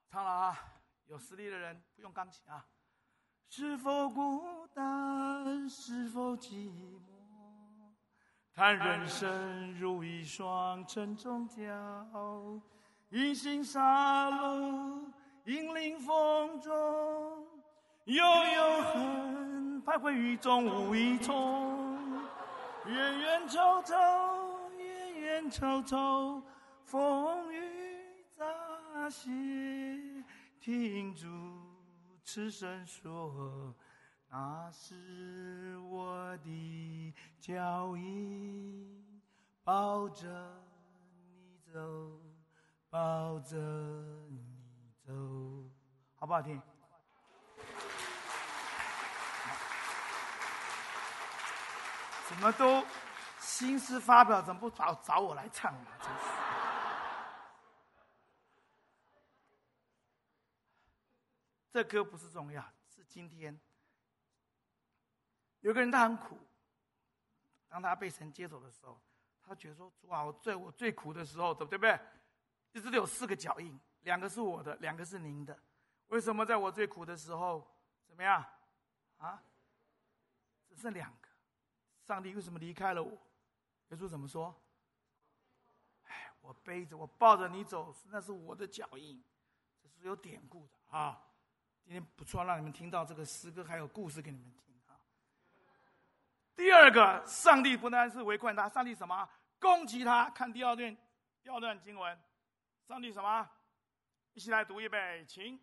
[0.08, 0.80] 唱了啊！
[1.06, 2.64] 有实力的人不用钢琴啊。
[3.48, 5.68] 是否孤单？
[5.68, 7.13] 是否寂寞？
[8.56, 12.60] 叹人生如一双沉重鉸，
[13.10, 15.10] 银杏沙路，
[15.46, 16.72] 银铃风中，
[18.04, 21.98] 悠悠恨，徘徊雨中无一踪。
[22.86, 23.96] 冤冤仇仇，
[24.78, 26.40] 冤冤仇仇，
[26.84, 27.58] 风雨
[28.36, 29.32] 乍泄，
[30.60, 31.26] 停住
[32.22, 33.74] 此声说。
[34.28, 39.20] 那是我的脚印，
[39.62, 40.26] 抱着
[41.12, 42.20] 你走，
[42.90, 43.56] 抱着
[44.30, 45.12] 你走，
[46.16, 46.60] 好不好听？
[52.26, 52.84] 怎么都
[53.38, 55.90] 新诗发表，怎么不找找我来唱呢？
[56.00, 56.24] 真是。
[61.70, 63.60] 这歌不是重要，是今天。
[65.64, 66.38] 有个人他很苦，
[67.70, 69.00] 当他被神接走的时候，
[69.42, 71.98] 他觉得说：“主啊，我最我最苦的时候，对不对？
[72.72, 75.59] 一直都有四个脚印，两个是我的，两个是您的。
[76.09, 77.66] 为什么在我最苦的时候，
[78.07, 78.44] 怎么样？
[79.16, 79.42] 啊？
[80.68, 81.29] 只剩两个，
[82.03, 83.11] 上帝为什么离开了我？
[83.88, 84.55] 耶稣怎么说？
[86.03, 89.24] 哎，我背着我抱着你走，那是我的脚印，
[89.83, 91.27] 这是有典故的啊。
[91.83, 94.62] 今天不错，让你们听到这个诗歌，还有故事给你们听。”
[96.56, 99.28] 第二个，上帝不单是围困他，上帝什么？
[99.58, 100.30] 攻击他。
[100.30, 100.96] 看第二段，
[101.42, 102.18] 第二段经文，
[102.86, 103.50] 上帝什么？
[104.34, 105.58] 一起来读一遍，请。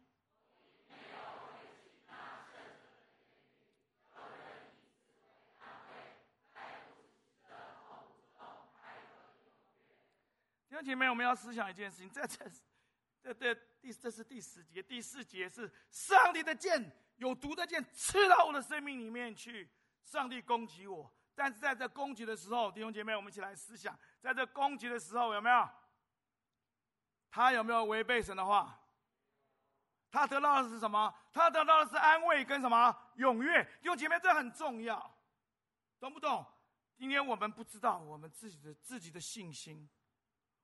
[10.67, 12.45] 弟兄姐妹，我们要思想一件事情，这这
[13.21, 19.69] 这这第这是第十节，第四节是上帝的剑，有毒的剑刺到我的生命里面去。
[20.03, 25.69] 上帝攻击我，但是在这攻击的时候，弟兄姐妹，我们一起来思想，在这攻击的时候有没有？
[27.29, 28.77] 他有没有违背神的话？
[30.11, 31.13] 他得到的是什么？
[31.31, 32.93] 他得到的是安慰跟什么？
[33.15, 33.63] 踊跃。
[33.81, 35.17] 弟兄姐妹，这很重要，
[35.99, 36.45] 懂不懂？
[36.97, 39.89] 今天我们不知道我们自己的自己的信心，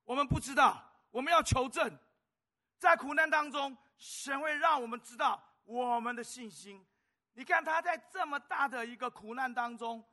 [0.04, 1.98] 我们不知道，我们要求证。
[2.78, 6.86] 在苦难当中，神会让我们知道我们的信心。
[7.38, 10.04] 你看他在这么大的一个苦难当中，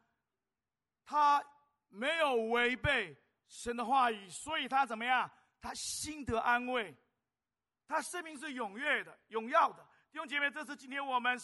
[1.07, 1.43] 他
[1.89, 3.17] 没有违背
[3.49, 5.31] 神的话语，所以他怎么样？
[5.59, 6.95] 他心得安慰，
[7.89, 9.83] 他生命是踊跃的、荣耀的。
[10.13, 11.35] 弟兄姐妹，这是今天我们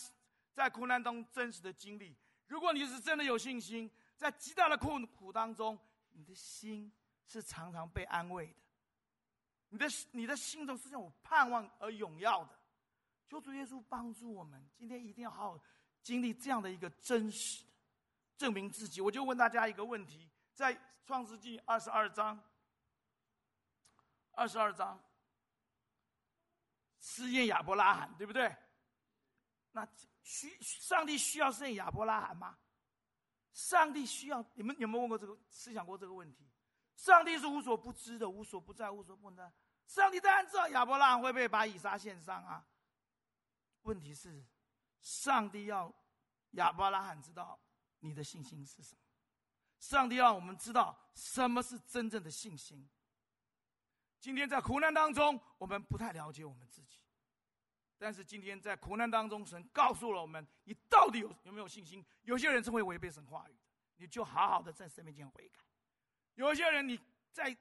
[0.53, 2.15] 在苦难中真实的经历。
[2.47, 6.93] 如果你是真的有信心，在极大的困苦当中，你的心
[7.25, 8.61] 是常常被安慰的。
[9.71, 12.60] 你的你的心中是有盼望而荣耀的。
[13.31, 15.65] 求主耶稣帮助我们，今天一定要好好
[16.03, 17.65] 经历这样的一个真实
[18.37, 19.01] 证明自己。
[19.01, 22.43] 我就问大家一个问题：在创世纪二十二章，
[24.33, 25.01] 二十二章
[26.99, 28.53] 试验亚伯拉罕，对不对？
[29.71, 29.87] 那
[30.25, 32.59] 需上帝需要试验亚伯拉罕吗？
[33.53, 36.51] 上帝需要你们有没有问过这个思想过这个问题？
[36.97, 39.53] 上帝是无所不知的，无所不在，无所不能。
[39.87, 42.67] 上帝当然知道亚伯拉罕会不会把以撒献上啊？
[43.83, 44.45] 问题是，
[45.01, 45.93] 上帝要
[46.53, 47.59] 亚伯拉罕知道
[48.01, 49.01] 你的信心是什么。
[49.79, 52.87] 上帝让我们知道什么是真正的信心。
[54.19, 56.99] 今天在苦难当中，我们不太了解我们自己，
[57.97, 62.05] 但是今天在苦难当中，神告诉了我们：你到底有有没有信心？
[62.23, 63.61] 有些人是会违背神话语的，
[63.97, 65.61] 你就好好的在神面前悔改；
[66.35, 67.01] 有些人你
[67.33, 67.57] 在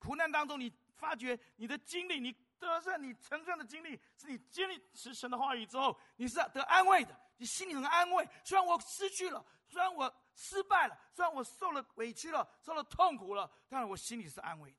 [0.00, 2.34] 苦难当中，你发觉你的经历，你。
[2.66, 8.28] 得胜，你成圣的经历是你经历持神的话语之后，你是得安慰的，你心里很安慰。
[8.44, 14.78] 虽然我失去了，虽然我失败了，虽然我受了委屈了，受了痛苦了，但是我心里是安慰的，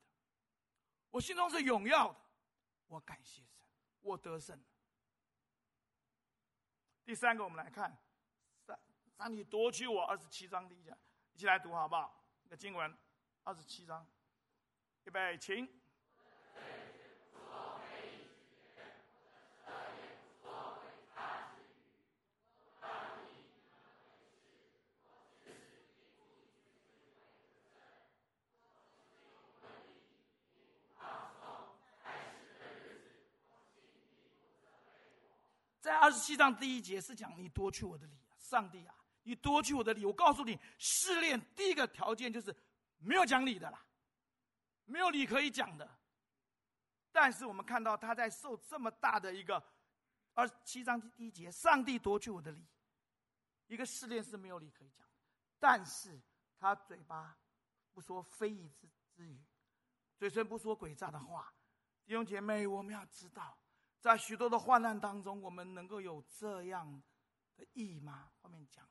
[1.10, 2.20] 我心中是荣耀的。
[2.86, 3.50] 我感谢神，
[4.02, 4.62] 我得胜。
[7.04, 7.96] 第三个，我们来看，
[8.66, 8.78] 上
[9.16, 10.96] 上帝夺取我二十七章第一节，
[11.32, 12.24] 一起来读好不好？
[12.48, 12.96] 那经文，
[13.44, 14.06] 二十七章，
[15.04, 15.81] 预备，请。
[35.82, 40.06] 在二十七章第一节是讲你夺去我的理，上帝啊，你夺去我的理。
[40.06, 42.56] 我告诉你，试炼第一个条件就是
[42.98, 43.84] 没有讲理的啦，
[44.84, 45.98] 没有理可以讲的。
[47.10, 49.60] 但是我们看到他在受这么大的一个
[50.34, 52.64] 二十七章第一节，上帝夺去我的理，
[53.66, 55.14] 一个试炼是没有理可以讲的。
[55.58, 56.22] 但是
[56.60, 57.36] 他嘴巴
[57.92, 59.44] 不说非议之之语，
[60.16, 61.52] 嘴唇不说诡诈的话。
[62.04, 63.58] 弟兄姐妹，我们要知道。
[64.02, 67.00] 在许多的患难当中，我们能够有这样
[67.54, 68.32] 的义吗？
[68.40, 68.84] 后面讲，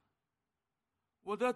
[1.19, 1.53] 我的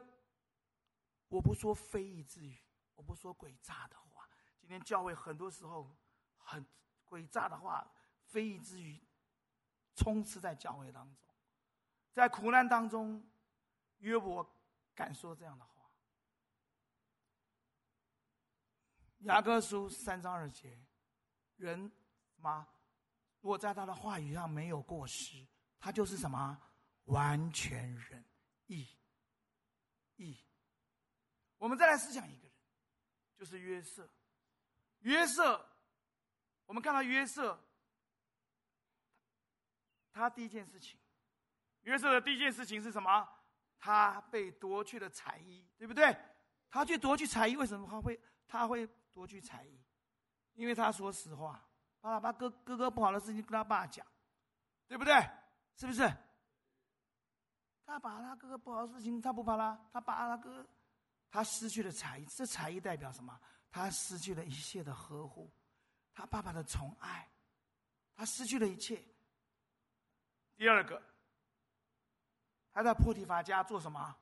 [1.29, 2.59] 我不说非义之语，
[2.95, 4.29] 我不说诡诈的话。
[4.59, 5.95] 今天教会很多时候
[6.35, 6.67] 很
[7.05, 7.89] 诡诈的话、
[8.25, 9.01] 非义之语
[9.95, 11.33] 充斥在教会当中，
[12.11, 13.25] 在苦难当中，
[13.99, 14.45] 约伯
[14.93, 15.89] 敢说这样的话。
[19.19, 20.77] 雅各书三章二节，
[21.55, 21.89] 人
[22.35, 22.67] 吗？
[23.45, 25.45] 如果在他的话语上没有过失，
[25.79, 26.59] 他就是什么？
[27.03, 28.25] 完全人，
[28.65, 28.87] 义，
[30.15, 30.35] 义。
[31.59, 32.51] 我们再来思想一个人，
[33.37, 34.09] 就是约瑟。
[35.01, 35.63] 约瑟，
[36.65, 37.63] 我们看到约瑟，
[40.11, 40.99] 他第一件事情，
[41.81, 43.29] 约瑟的第一件事情是什么？
[43.77, 46.17] 他被夺去了彩衣，对不对？
[46.67, 49.85] 他去夺去彩衣，为什么他会他会夺去彩衣？
[50.55, 51.63] 因为他说实话。
[52.11, 54.05] 他把哥哥哥不好的事情跟他爸讲，
[54.87, 55.13] 对不对？
[55.75, 56.09] 是不是？
[57.85, 60.65] 他把他哥哥不好的事情，他不怕他，他把他哥，
[61.29, 63.39] 他失去了才艺，这才艺代表什么？
[63.71, 65.51] 他失去了一切的呵护，
[66.13, 67.29] 他爸爸的宠爱，
[68.15, 69.03] 他失去了一切。
[70.55, 71.01] 第二个，
[72.71, 74.15] 他在波提法家做什么？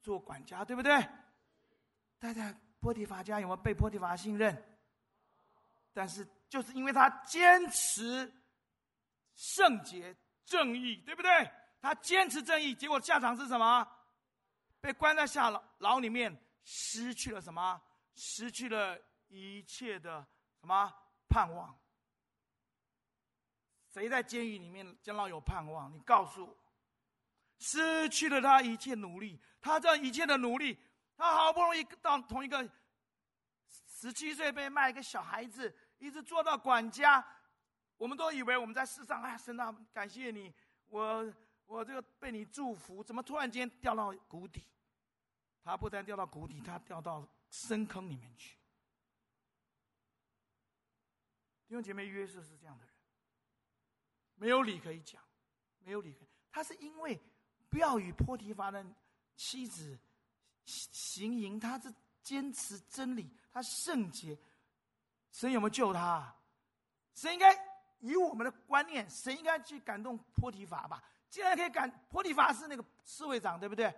[0.00, 1.08] 做管家，对不对？
[2.18, 4.80] 他在波提法家有没有被波提法信任？
[5.92, 6.26] 但是。
[6.48, 8.32] 就是因为他坚持
[9.34, 11.50] 圣洁正义，对不对？
[11.80, 13.86] 他坚持正义，结果下场是什么？
[14.80, 17.80] 被关在下牢牢里面，失去了什么？
[18.14, 20.26] 失去了一切的
[20.60, 20.92] 什么
[21.28, 21.78] 盼望？
[23.92, 25.92] 谁在监狱里面将来有盼望？
[25.94, 26.56] 你告诉我，
[27.58, 30.78] 失去了他一切努力，他这一切的努力，
[31.16, 32.68] 他好不容易到同一个
[33.68, 35.76] 十七岁被卖一个小孩子。
[35.98, 37.24] 一直做到管家，
[37.96, 40.54] 我们都以为我们在世上，哎，神啊，感谢你，
[40.86, 41.34] 我
[41.66, 44.64] 我这个被你祝福，怎么突然间掉到谷底？
[45.62, 48.56] 他不但掉到谷底，他掉到深坑里面去。
[51.66, 52.94] 弟兄姐妹，约瑟是这样的人，
[54.36, 55.22] 没有理可以讲，
[55.80, 56.16] 没有理。
[56.50, 57.20] 他是因为
[57.68, 58.86] 不要与波提乏的
[59.36, 59.98] 妻子
[60.64, 61.92] 行淫，他是
[62.22, 64.38] 坚持真理，他圣洁。
[65.38, 66.34] 神有没有救他？
[67.14, 67.56] 神应该
[68.00, 71.00] 以我们的观念，神应该去感动波提法吧？
[71.30, 73.88] 既然可以感，波提法是那个侍卫长，对不对？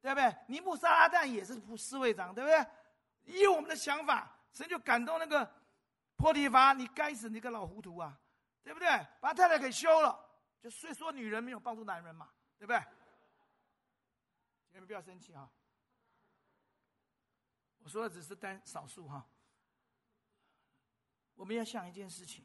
[0.00, 0.32] 对不对？
[0.46, 2.64] 尼布撒拉旦也是侍卫长，对不对？
[3.24, 5.52] 以我们的想法，神就感动那个
[6.14, 8.16] 波提法，你该死，你个老糊涂啊！
[8.62, 8.86] 对不对？
[9.20, 10.16] 把太太给休了，
[10.60, 12.80] 就虽说女人没有帮助男人嘛，对不对？
[14.68, 15.50] 你们不要生气啊，
[17.78, 19.26] 我说的只是单少数哈。
[21.36, 22.44] 我们要想一件事情：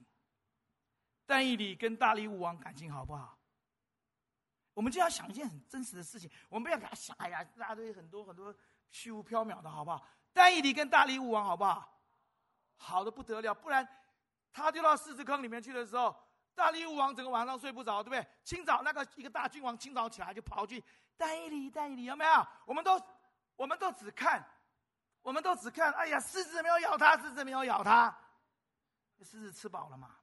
[1.25, 3.37] 但以理跟大力武王感情好不好？
[4.73, 8.55] 我们就要想一件很真实的事情，我们不要给他想，哎呀，一大堆很多很多
[8.89, 10.05] 虚无缥缈的，好不好？
[10.31, 12.01] 但以理跟大力武王好不好？
[12.77, 13.87] 好的不得了，不然。
[14.53, 16.15] 他丢到狮子坑里面去的时候，
[16.53, 18.27] 大力武王整个晚上睡不着，对不对？
[18.43, 20.83] 清早那个一个大君王清早起来就跑去，
[21.15, 22.47] 但以理，但以理有没有？
[22.65, 23.01] 我们都，
[23.55, 24.45] 我们都只看，
[25.21, 25.93] 我们都只看。
[25.93, 28.17] 哎呀，狮子没有咬他，狮子没有咬他，
[29.23, 30.15] 狮子吃饱了嘛？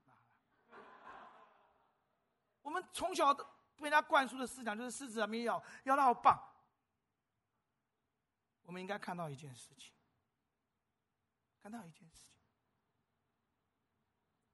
[2.62, 3.32] 我们从小
[3.76, 6.38] 被他灌输的思想就是狮子没有咬，咬得好棒。
[8.62, 9.94] 我们应该看到一件事情，
[11.62, 12.34] 看到一件事情。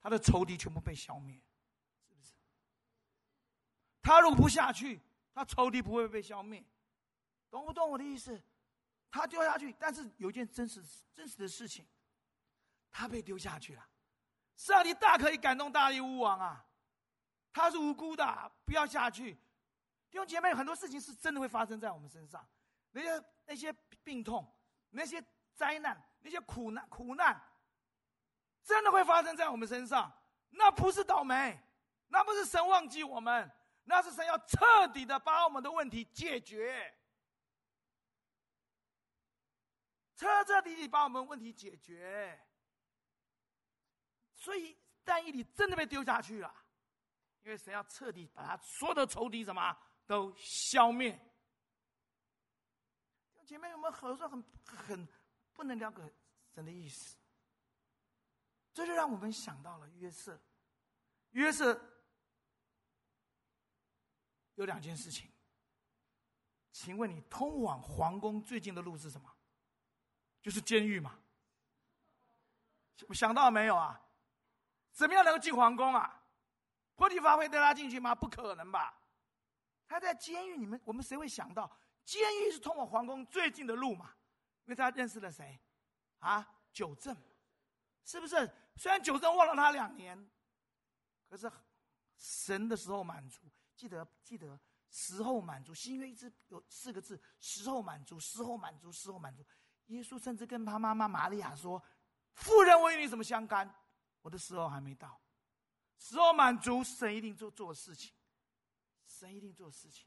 [0.00, 1.40] 他的仇敌全部被消灭，
[2.06, 2.34] 是不是？
[4.02, 5.00] 他如果不下去，
[5.32, 6.62] 他仇敌不会被消灭，
[7.50, 8.40] 懂不懂我的意思？
[9.10, 11.86] 他丢下去，但是有一件真实真实的事情，
[12.90, 13.88] 他被丢下去了。
[14.56, 16.64] 上帝大可以感动大利乌王啊，
[17.52, 19.34] 他是无辜的，不要下去。
[20.10, 22.48] 弟兄姐妹，很多事情是真的会发生在我们身上，
[22.92, 24.50] 那些那些病痛，
[24.90, 25.22] 那些
[25.54, 27.40] 灾难，那些苦难苦难。
[28.62, 30.10] 真的会发生在我们身上，
[30.50, 31.60] 那不是倒霉，
[32.08, 33.50] 那不是神忘记我们，
[33.82, 36.96] 那是神要彻底的把我们的问题解决，
[40.16, 42.40] 彻彻底底把我们问题解决。
[44.44, 46.54] 所以但以理真的被丢下去了，
[47.44, 49.74] 因为神要彻底把他所有的仇敌什么
[50.06, 51.18] 都消灭。
[53.46, 55.08] 姐妹，我们有时候很很
[55.54, 56.14] 不能了解
[56.54, 57.16] 神的意思。
[58.74, 60.38] 这就让我们想到了约瑟。
[61.30, 61.80] 约瑟
[64.56, 65.32] 有两件事情，
[66.70, 69.34] 请问你通往皇宫最近的路是什么？
[70.42, 71.18] 就是监狱嘛。
[73.14, 74.00] 想到没有啊？
[74.94, 76.22] 怎么样能够进皇宫啊？
[76.94, 78.14] 波提乏会带他进去吗？
[78.14, 78.96] 不可能吧？
[79.86, 81.70] 他在监狱里面，我们谁会想到
[82.04, 84.14] 监狱是通往皇宫最近的路嘛？
[84.64, 85.60] 因为他认识了谁？
[86.20, 87.14] 啊，九正。
[88.06, 88.50] 是不是？
[88.76, 90.30] 虽然九正忘了他两年，
[91.28, 91.50] 可是
[92.16, 93.40] 神的时候满足，
[93.74, 95.74] 记得记得时候满足。
[95.74, 99.42] 新约一直有四个字：时候满足，时候满足，时候满足。
[99.86, 101.82] 耶稣甚至跟他妈妈玛利亚说
[102.34, 103.74] ：“妇人，我与你什么相干？
[104.24, 105.20] 我的时候还没到。”
[106.00, 108.12] 时候满足，神一定做做事情，
[109.06, 110.06] 神一定做事情。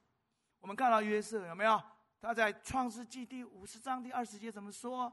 [0.59, 1.81] 我们看到约瑟有没有？
[2.19, 5.11] 他在创世纪第五十章第二十节怎么说？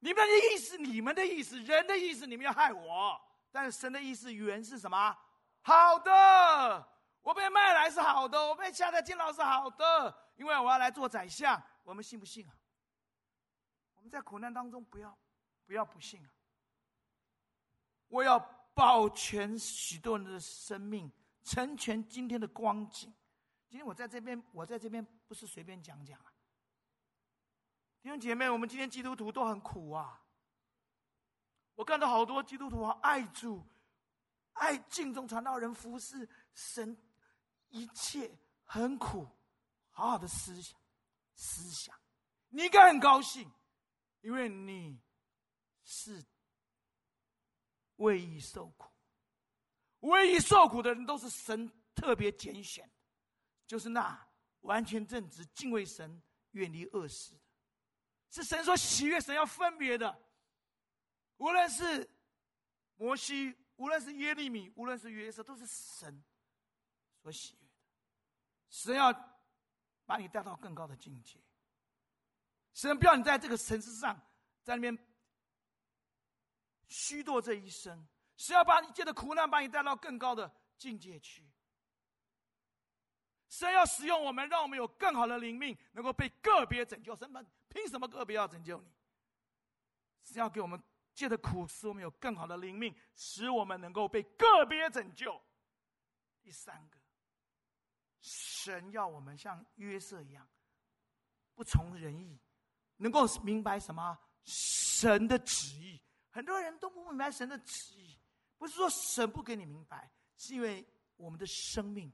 [0.00, 3.20] 你们的意思，你们的意思，人的意思，你们要害我。
[3.50, 5.16] 但是神的意思原是什么？
[5.62, 6.88] 好的，
[7.22, 11.62] 我被卖来是好的，我被下在监牢是好的，因为我要来做宰相。
[11.84, 12.52] 我们信不信啊？
[13.94, 15.16] 我们在苦难当中不要，
[15.64, 16.30] 不要不信啊！
[18.08, 18.38] 我要
[18.74, 21.10] 保全许多人的生命，
[21.42, 23.12] 成全今天的光景。
[23.68, 26.32] 今天我在这边，我在这边不是随便讲讲啊。
[28.02, 30.22] 弟兄姐妹，我们今天基督徒都很苦啊！
[31.74, 33.64] 我看到好多基督徒好爱主，
[34.52, 36.96] 爱敬重传道人，服侍神，
[37.70, 39.26] 一切很苦。
[39.90, 40.78] 好好的思想，
[41.34, 41.96] 思想，
[42.48, 43.50] 你应该很高兴，
[44.20, 45.00] 因为你
[45.82, 46.22] 是
[47.96, 48.90] 为义受苦。
[50.00, 52.88] 为义受苦的人都是神特别拣选，
[53.66, 54.28] 就是那
[54.60, 57.40] 完全正直、敬畏神、远离恶事的。
[58.30, 60.22] 是神说喜悦，神要分别的。
[61.36, 62.08] 无论是
[62.96, 66.22] 摩西，无论是耶利米，无论是约瑟，都是神
[67.22, 67.74] 所喜悦的。
[68.68, 69.12] 神要
[70.04, 71.40] 把你带到更高的境界。
[72.74, 74.20] 神不要你在这个城市上，
[74.62, 74.98] 在那边
[76.94, 78.06] 虚度这一生。
[78.36, 81.50] 神要把你借的苦难，把你带到更高的境界去。
[83.48, 87.16] 神要使用我们，让我们有更好的灵命，能够被个别拯救。
[87.16, 87.44] 神们。
[87.68, 88.88] 凭什么个别要拯救你？
[90.22, 90.80] 是要给我们
[91.12, 95.42] 借的苦，使我们有更好的灵命，使我们能够被个别拯救。
[96.40, 96.98] 第三个，
[98.20, 100.48] 神要我们像约瑟一样，
[101.56, 102.38] 不从人意，
[102.98, 104.16] 能够明白什么？
[104.44, 106.00] 神的旨意。
[106.34, 108.18] 很多人都不明白神的旨意，
[108.58, 110.84] 不是说神不给你明白，是因为
[111.16, 112.12] 我们的生命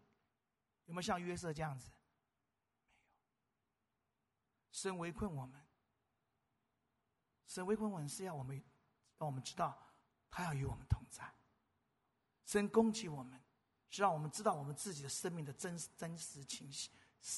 [0.85, 1.89] 有没有像约瑟这样子？
[1.89, 2.01] 没有。
[4.73, 5.67] 神围困我们，
[7.47, 8.63] 神围困我们是要我们
[9.17, 9.91] 让我们知道，
[10.31, 11.25] 他要与我们同在。
[12.45, 13.43] 神攻击我们，
[13.89, 16.93] 是让我们知道我们自己的生命的真实真实情形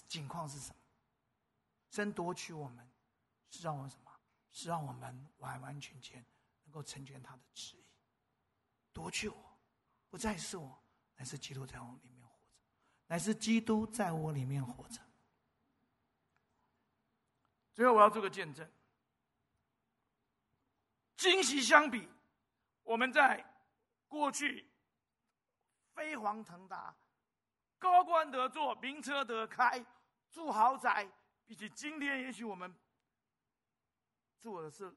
[0.09, 0.77] 情况是什么。
[1.93, 2.91] 神夺取我们，
[3.51, 4.11] 是让我们什么？
[4.51, 6.25] 是让我们完完全全
[6.73, 7.85] 能够成全他的旨意。
[8.95, 9.59] 夺去我，
[10.09, 10.83] 不再是我，
[11.17, 12.49] 乃是基督在我里面活着，
[13.07, 14.99] 乃是基督在我里面活着。
[17.75, 18.67] 最后，我要做个见证。
[21.19, 22.09] 惊喜相比，
[22.83, 23.45] 我们在
[24.09, 24.67] 过去
[25.95, 26.97] 飞黄腾达、
[27.79, 29.85] 高官得坐、名车得开、
[30.31, 31.07] 住豪宅，
[31.45, 32.75] 比起今天，也许我们
[34.41, 34.95] 住的是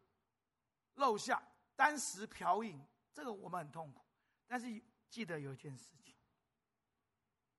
[0.95, 1.41] 陋巷、
[1.76, 4.05] 单食嫖饮，这个我们很痛苦。
[4.47, 4.67] 但是
[5.09, 6.15] 记得有一件事情，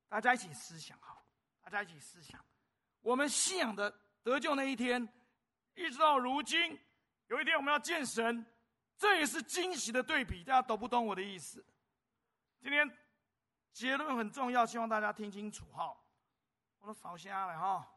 [0.08, 1.24] 大家一起思想好，
[1.62, 2.44] 大家一起思想，
[3.00, 4.02] 我们信仰的。
[4.22, 5.00] 得救那一天，
[5.76, 6.76] 一直到如今，
[7.28, 8.44] 有一天我们要见神，
[8.98, 10.42] 这也是惊喜的对比。
[10.42, 11.64] 大家懂不懂我的意思？
[12.58, 12.90] 今天
[13.72, 15.96] 结论很重要，希望大家听清楚哈。
[16.80, 17.88] 我都扫下来哈。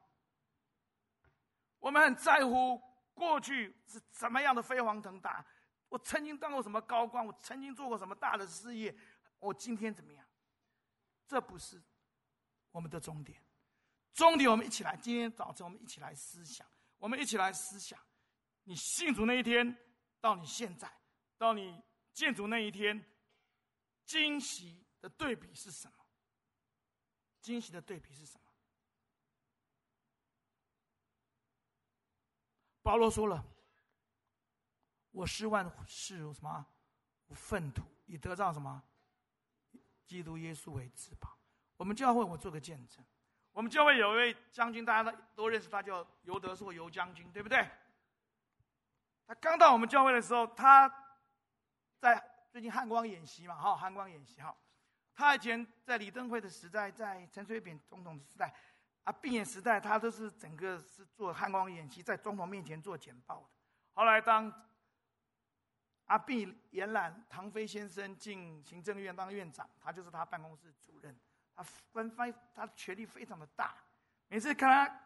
[1.80, 2.80] 我们很在乎
[3.16, 5.44] 过去是怎么样的飞黄腾达，
[5.90, 8.96] 我曾经当过什么高官，我曾经做过什么大的事业，
[9.40, 10.26] 我今天怎么样？
[11.28, 11.82] 这不是
[12.72, 13.44] 我们的终点。
[14.14, 14.96] 终点，我们一起来。
[14.98, 16.66] 今天早晨，我们一起来思想。
[16.98, 17.98] 我们一起来思想，
[18.64, 19.78] 你信主那一天，
[20.20, 20.92] 到你现在，
[21.38, 21.82] 到你
[22.14, 23.04] 见主那一天，
[24.06, 25.94] 惊喜的对比是什么？
[27.40, 28.52] 惊喜的对比是什么？
[32.82, 33.42] 保罗说了
[35.12, 36.66] ：“我失万事如什么？
[37.36, 38.82] 粪土，以得到什么？
[40.06, 41.38] 基督耶稣为至宝。”
[41.78, 43.04] 我们教会，我做个见证。
[43.52, 47.70] 我们教会有一位将军，大家都认识，他叫尤德硕尤将军，对不对？
[49.26, 50.92] 他刚到我们教会的时候，他
[52.00, 54.56] 在最近汉光演习嘛，哈，汉光演习哈。
[55.14, 58.54] 他以前在李登辉的时代，在陈水扁总统的时代，
[59.04, 63.50] 啊，毕业时代，他都是整个是做汉光演习，在总统面前做简报的。
[63.94, 64.52] 后来当
[66.10, 71.16] 阿碧延揽唐飞先生进行政院当院长，他就是他办公室主任。
[71.56, 73.76] 他分分，他权力非常的大。
[74.28, 75.02] 每次看他，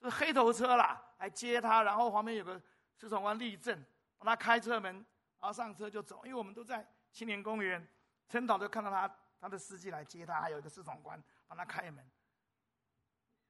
[0.00, 2.60] 就是黑头车啦，来接他，然后旁边有个
[2.96, 3.82] 司长官立正，
[4.18, 4.94] 帮他开车门，
[5.40, 6.26] 然后上车就走。
[6.26, 7.88] 因为我们都在青年公园，
[8.28, 9.08] 陈导就看到他，
[9.40, 12.04] 他的司机来接他，还有一个司长官帮他开门。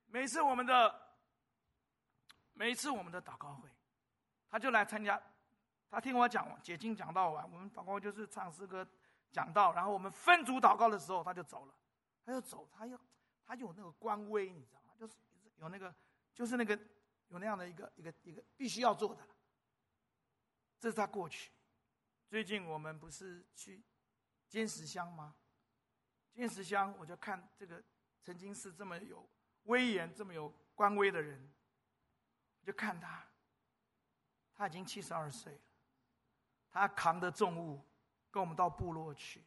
[0.06, 0.94] 每次我们的，
[2.52, 3.68] 每次我们的祷告会，
[4.48, 5.20] 他就来参加。
[5.94, 8.86] 他听我讲解经讲道完，我们祷告就是唱诗歌
[9.30, 11.74] 讲道，然后我们分组祷告的时候，他就走了。
[12.26, 12.98] 他就走，他要，
[13.44, 14.94] 他有那个官威，你知道吗？
[14.98, 15.14] 就是
[15.56, 15.94] 有那个，
[16.32, 16.74] 就是那个，
[17.28, 19.20] 有那样的一个一个一个必须要做的。
[20.80, 21.52] 这是他过去。
[22.26, 23.84] 最近我们不是去
[24.48, 25.36] 尖石乡吗？
[26.32, 27.84] 尖石乡，我就看这个
[28.22, 29.28] 曾经是这么有
[29.64, 31.52] 威严、这么有官威的人，
[32.60, 33.22] 我就看他，
[34.54, 35.60] 他已经七十二岁了，
[36.74, 37.80] 他扛着重物
[38.32, 39.44] 跟我们到部落去，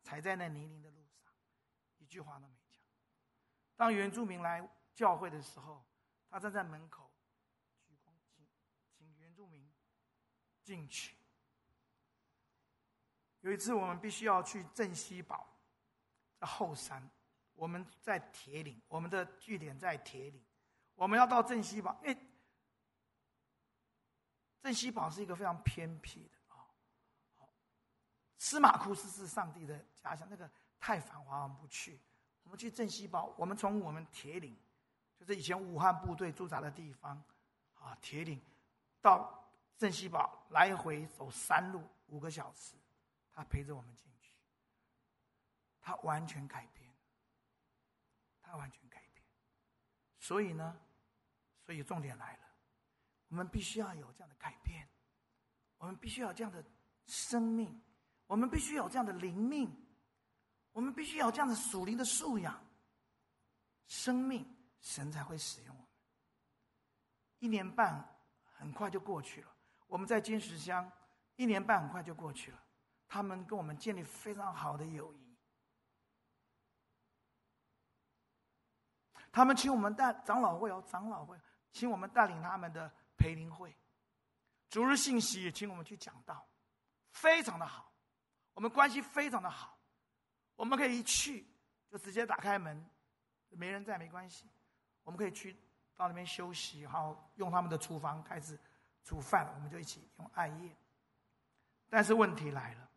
[0.00, 1.32] 踩在那泥泞的路上。
[1.96, 2.80] 一句话都没讲。
[3.74, 5.84] 当原住民来教会的时候，
[6.30, 7.10] 他站在门口，
[7.84, 8.46] 鞠躬请
[8.96, 9.68] 请原住民
[10.62, 11.16] 进去。
[13.40, 15.58] 有一次，我们必须要去镇西堡
[16.38, 17.10] 的后山，
[17.54, 20.46] 我们在铁岭，我们的据点在铁岭，
[20.94, 22.16] 我们要到镇西堡，因为
[24.60, 26.37] 镇西堡是一个非常偏僻的。
[28.38, 30.50] 司马库斯是上帝的家乡，那个。
[30.80, 31.98] 太繁华，我们不去。
[32.44, 34.56] 我们去镇西堡，我们从我们铁岭，
[35.18, 37.20] 就是以前武汉部队驻扎的地方，
[37.74, 38.40] 啊，铁岭
[39.00, 39.44] 到
[39.76, 42.76] 镇西堡来回走山路五个小时，
[43.32, 44.32] 他陪着我们进去，
[45.80, 46.88] 他完全改变，
[48.40, 49.26] 他完全改变。
[50.20, 50.80] 所以呢，
[51.66, 52.44] 所以重点来了，
[53.26, 54.88] 我们必须要有这样的改变，
[55.76, 56.64] 我们必须要有这样的
[57.04, 57.82] 生命，
[58.28, 59.68] 我们必须有这样的灵命。
[60.70, 62.56] 我们必须有这样的属灵的素养，
[63.88, 64.46] 生命
[64.80, 65.88] 神才会使用我们。
[67.40, 69.48] 一年半很快就过去了，
[69.88, 70.88] 我们在金石乡，
[71.34, 72.62] 一年半很快就过去了。
[73.08, 75.36] 他们跟我们建立非常好的友谊。
[79.32, 81.36] 他们请我们带长老会哦，长老会
[81.72, 83.76] 请我们带领他们的培灵会，
[84.68, 86.48] 主日信息也请我们去讲道，
[87.10, 87.87] 非常的好，
[88.58, 89.78] 我们关系非常的好，
[90.56, 91.46] 我们可以一去
[91.88, 92.84] 就直接打开门，
[93.50, 94.46] 没人在没关系，
[95.04, 95.56] 我们可以去
[95.94, 98.58] 到那边休息，然后用他们的厨房开始
[99.04, 100.76] 煮饭，我们就一起用艾叶。
[101.88, 102.90] 但是问题来了，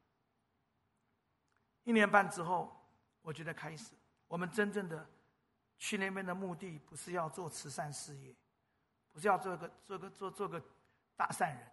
[1.84, 2.76] 一年半之后，
[3.22, 3.94] 我觉得开始，
[4.28, 5.08] 我们真正的
[5.78, 8.36] 去那边的目的，不是要做慈善事业，
[9.12, 10.60] 不是要做个做个做做个
[11.16, 11.72] 大善人，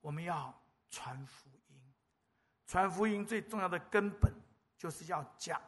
[0.00, 0.56] 我们要
[0.88, 1.67] 传福音。
[2.68, 4.30] 传福音最重要的根本，
[4.76, 5.60] 就是要讲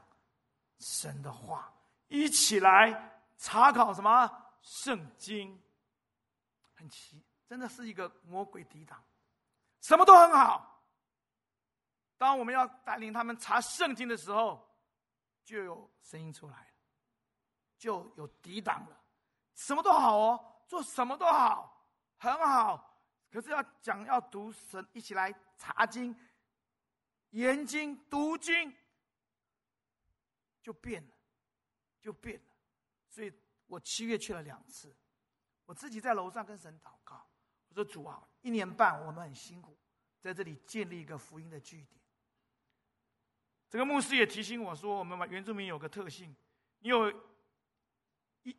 [0.78, 1.72] 神的话，
[2.08, 4.30] 一起来查考什么
[4.60, 5.58] 圣经。
[6.74, 9.02] 很奇，真的是一个魔鬼抵挡，
[9.80, 10.82] 什么都很好。
[12.18, 14.62] 当我们要带领他们查圣经的时候，
[15.42, 16.66] 就有声音出来了，
[17.78, 19.00] 就有抵挡了。
[19.54, 21.86] 什么都好哦，做什么都好，
[22.18, 23.02] 很好。
[23.30, 26.14] 可是要讲要读神，一起来查经、
[27.30, 28.74] 研经、读经，
[30.62, 31.14] 就变了，
[32.00, 32.46] 就变了。
[33.08, 33.32] 所以
[33.66, 34.94] 我七月去了两次，
[35.64, 37.24] 我自己在楼上跟神祷告，
[37.68, 39.76] 我说主啊，一年半我们很辛苦，
[40.20, 42.00] 在这里建立一个福音的据点。
[43.68, 46.34] 这个牧师也提醒我说：“我们原住民有个特性，
[46.80, 47.08] 你有
[48.42, 48.56] 一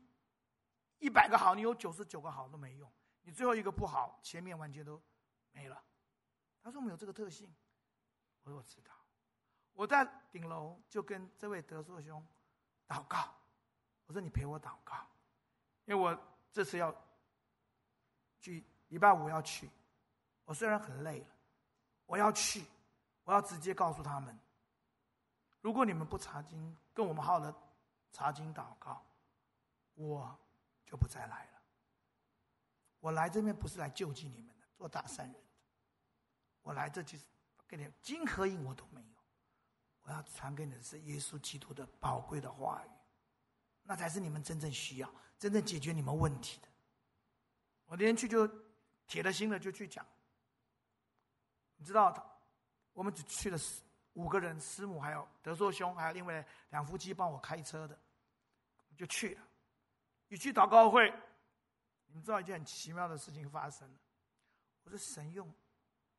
[0.99, 2.89] 一百个好，你有九十九个好都没用，
[3.23, 5.01] 你最后一个不好，前面完全都
[5.51, 5.83] 没了。”
[6.63, 7.53] 他说：“我们有这个特性。”
[8.43, 8.91] 我说：“我知道。”
[9.73, 12.25] 我在顶楼就跟这位德硕兄
[12.87, 13.33] 祷告，
[14.05, 14.95] 我说：“你陪我祷告，
[15.85, 16.17] 因为我
[16.51, 16.93] 这次要
[18.39, 19.69] 去礼拜五要去，
[20.45, 21.27] 我虽然很累了，
[22.05, 22.65] 我要去，
[23.23, 24.37] 我要直接告诉他们。”
[25.61, 27.55] 如果你们不查经，跟我们好好的
[28.11, 29.05] 查经祷告，
[29.93, 30.37] 我
[30.85, 31.61] 就不再来了。
[32.99, 35.49] 我来这边不是来救济你们的，做大善人的。
[36.61, 37.25] 我来这就是
[37.71, 39.23] 跟你金和银我都没有，
[40.01, 42.89] 我要传给你的是耶稣基督的宝贵的话语，
[43.83, 45.09] 那才是你们真正需要、
[45.39, 46.67] 真正解决你们问题的。
[47.85, 48.45] 我那天去就
[49.07, 50.05] 铁了心了，就去讲。
[51.77, 52.39] 你知道，
[52.91, 53.81] 我们只去了十。
[54.15, 57.97] 五个人，师母还有德硕兄，还有另外两夫妻帮我开车的，
[58.93, 59.41] 就去了。
[60.27, 61.09] 一去祷告会，
[62.07, 63.97] 你们知道一件很奇妙的事情发生了。
[64.83, 65.49] 我说神用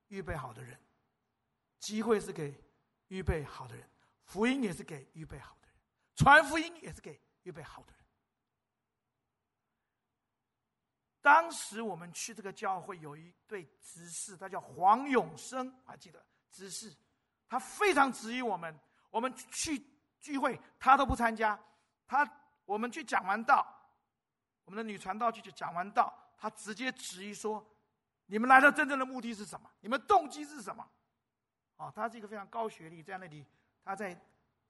[0.09, 0.81] 预备好的人，
[1.83, 2.57] 机会是给
[3.09, 3.85] 预备好的人，
[4.25, 5.77] 福音也是给预备好的人，
[6.15, 8.01] 传福音也是给预备好的人。
[11.21, 16.97] 当时我们去这个教会，有一对执事，他叫黄永生，还记得执事。
[17.49, 18.79] 他非常质疑我们，
[19.11, 19.85] 我们去
[20.21, 21.59] 聚会他都不参加，
[22.07, 22.25] 他
[22.65, 23.67] 我们去讲完道，
[24.65, 27.65] 我们的女传道去讲完道，他直接质疑说
[28.27, 29.69] ：“你们来的真正的目的是什么？
[29.81, 30.89] 你们动机是什么？”
[31.83, 33.45] 哦，他是一个非常高学历，在那里
[33.85, 34.19] 他在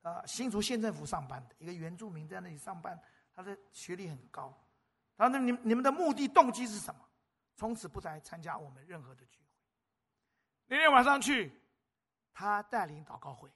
[0.00, 2.98] 呃新竹县政府上班的一个原住民，在那里上班，
[3.34, 4.52] 他的学历很高。
[5.16, 7.00] 他说：“那你你们的目的动机是什么？”
[7.54, 9.48] 从此不再参加我们任何的聚会。
[10.66, 11.52] 那天晚上去。
[12.34, 13.52] 他带领祷告会，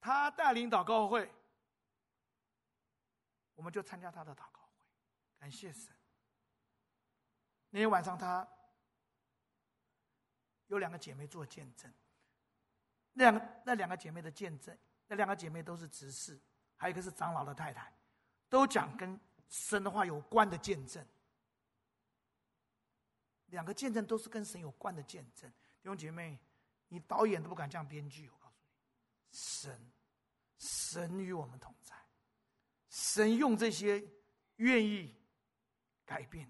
[0.00, 1.30] 他带领祷告会，
[3.54, 4.86] 我们就参加他的祷告会，
[5.38, 5.94] 感谢神。
[7.68, 8.48] 那天晚上，他
[10.74, 11.92] 有两个姐妹做见证，
[13.12, 16.38] 那两个那两个姐妹的见证，那两个姐妹都是执事，
[16.76, 17.92] 还有一个是长老的太太，
[18.48, 19.18] 都讲跟
[19.48, 21.04] 神的话有关的见证。
[23.46, 25.50] 两个见证都是跟神有关的见证，
[25.80, 26.38] 弟兄姐妹。
[26.88, 28.68] 你导演都不敢这样编剧，我告诉你，
[29.32, 29.90] 神，
[30.58, 31.96] 神与我们同在，
[32.88, 34.06] 神用这些
[34.56, 35.12] 愿意
[36.04, 36.48] 改变，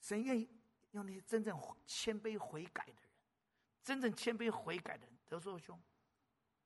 [0.00, 0.46] 神愿意
[0.90, 3.11] 用那些真正谦卑悔改的人，
[3.82, 5.18] 真正谦卑悔改的人。
[5.28, 5.80] 德寿兄，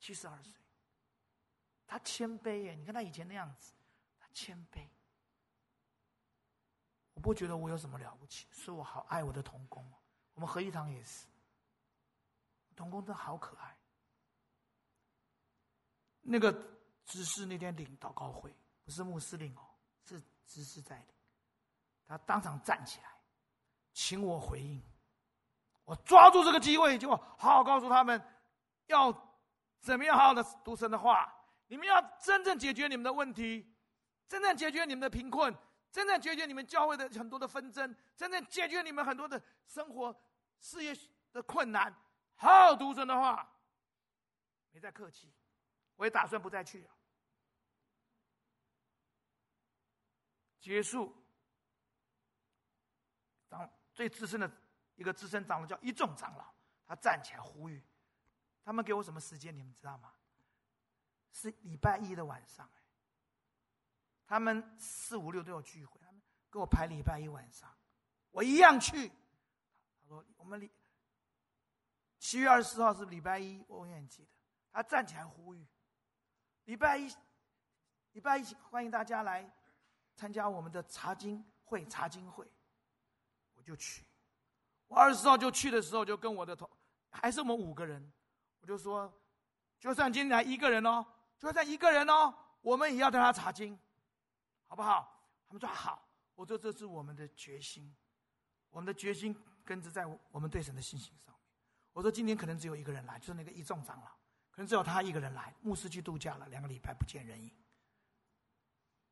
[0.00, 0.52] 七十二岁，
[1.86, 3.72] 他谦卑耶，你看他以前那样子，
[4.18, 4.88] 他谦卑。
[7.14, 9.88] 我不觉得我有什么了不起，所以我好爱我的童工，
[10.34, 11.26] 我们合一堂也是。
[12.74, 13.78] 童工真好可爱。
[16.20, 16.52] 那个
[17.04, 18.52] 执事那天领祷告会，
[18.84, 19.64] 不是牧师领哦，
[20.04, 21.14] 是执事在领。
[22.08, 23.16] 他当场站起来，
[23.92, 24.82] 请我回应。
[25.86, 28.20] 我抓住这个机会，就好好告诉他们，
[28.86, 29.10] 要
[29.80, 31.32] 怎么样好好的读神的话。
[31.68, 33.72] 你们要真正解决你们的问题，
[34.28, 35.56] 真正解决你们的贫困，
[35.90, 40.14] 真正解决你们教会的很多的纷争，真正解决你们很多的生活
[40.58, 40.92] 事业
[41.32, 41.92] 的困难。
[42.34, 43.48] 好好读神的话，
[44.72, 45.32] 没再客气，
[45.96, 46.90] 我也打算不再去了。
[50.60, 51.16] 结束，
[53.48, 54.50] 当最资深的
[54.96, 56.52] 一个资深长老叫一众长老，
[56.86, 57.82] 他站起来呼吁，
[58.64, 59.56] 他们给我什么时间？
[59.56, 60.12] 你们知道吗？
[61.32, 62.68] 是礼拜一的晚上，
[64.26, 66.20] 他们四五六都有聚会，他们
[66.50, 67.70] 给我排礼拜一晚上，
[68.30, 69.08] 我一样去。
[69.08, 70.70] 他说：“我们礼
[72.18, 74.30] 七月二十四号是礼拜一，我永远记得。”
[74.72, 75.66] 他站起来呼吁，
[76.64, 77.14] 礼拜一，
[78.12, 79.50] 礼拜一欢迎大家来
[80.14, 82.50] 参加我们的查经会，查经会，
[83.54, 84.04] 我就去。
[84.88, 86.68] 我二十号就去的时候，就跟我的同，
[87.10, 88.12] 还是我们五个人，
[88.60, 89.12] 我就说，
[89.78, 91.04] 就算今天来一个人哦，
[91.38, 93.78] 就算一个人哦，我们也要带他查经，
[94.66, 95.12] 好不好？
[95.46, 96.02] 他们说好。
[96.34, 97.96] 我说这是我们的决心，
[98.70, 99.34] 我们的决心
[99.64, 101.42] 根植在我们对神的信心上面。
[101.92, 104.08] 我说今天可能只有一个人来，就是那个一众长老。
[104.50, 107.50] 可能只有他一个人来，牧师去度假了，两个礼拜不见人影。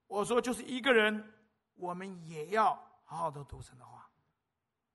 [0.07, 1.33] 我说就是一个人，
[1.75, 4.04] 我们也要好好的读神的话。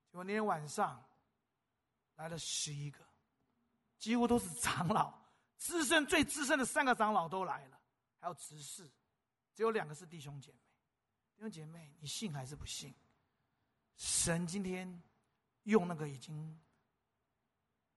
[0.09, 1.03] 结果那天晚上
[2.15, 2.99] 来了十一个，
[3.97, 5.13] 几乎都是长老，
[5.57, 7.79] 资深最资深的三个长老都来了，
[8.19, 8.89] 还有执事，
[9.53, 10.59] 只有两个是弟兄姐妹。
[11.35, 12.93] 弟兄姐妹，你信还是不信？
[13.97, 15.01] 神今天
[15.63, 16.59] 用那个已经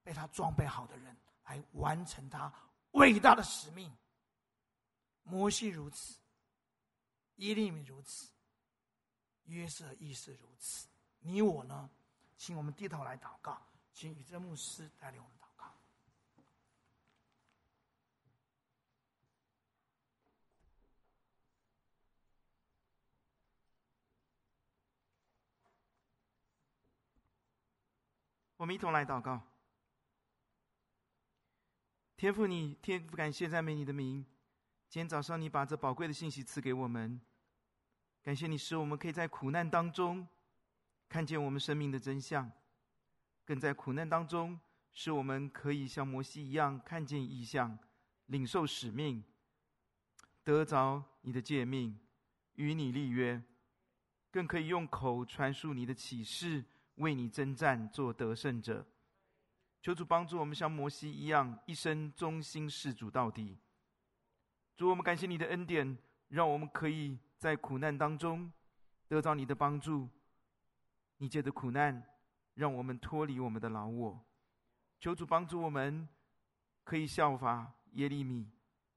[0.02, 1.16] 被他装备好的人。
[1.44, 2.50] 来完成他
[2.92, 3.92] 伟大的使命。
[5.24, 6.16] 摩西如此，
[7.34, 8.30] 伊利米如此，
[9.42, 10.88] 约瑟亦是如此。
[11.18, 11.90] 你我呢？
[12.44, 13.56] 请我们低头来祷告，
[13.92, 15.72] 请宇正牧师带领我们祷告。
[28.56, 29.40] 我们一同来祷告。
[32.16, 34.26] 天父你，你天父感谢赞美你的名。
[34.88, 37.20] 今天早上，你把这宝贵的信息赐给我们，
[38.20, 40.26] 感谢你使我们可以在苦难当中
[41.12, 42.50] 看见我们生命的真相，
[43.44, 44.58] 更在苦难当中
[44.94, 47.78] 使我们可以像摩西一样看见异象，
[48.28, 49.22] 领受使命，
[50.42, 52.00] 得着你的诫命，
[52.54, 53.42] 与你立约，
[54.30, 58.86] 更可以用口传述你的启示，为你征战，做得胜者。
[59.82, 63.58] 求主帮助我们，像摩西一样，一生忠心事主到底。
[64.74, 65.98] 主，我们感谢你的恩典，
[66.28, 68.50] 让我们可以在苦难当中
[69.08, 70.08] 得到你的帮助。
[71.22, 72.02] 你借着苦难，
[72.54, 74.20] 让我们脱离我们的老我。
[74.98, 76.08] 求主帮助我们，
[76.82, 78.50] 可以效法耶利米，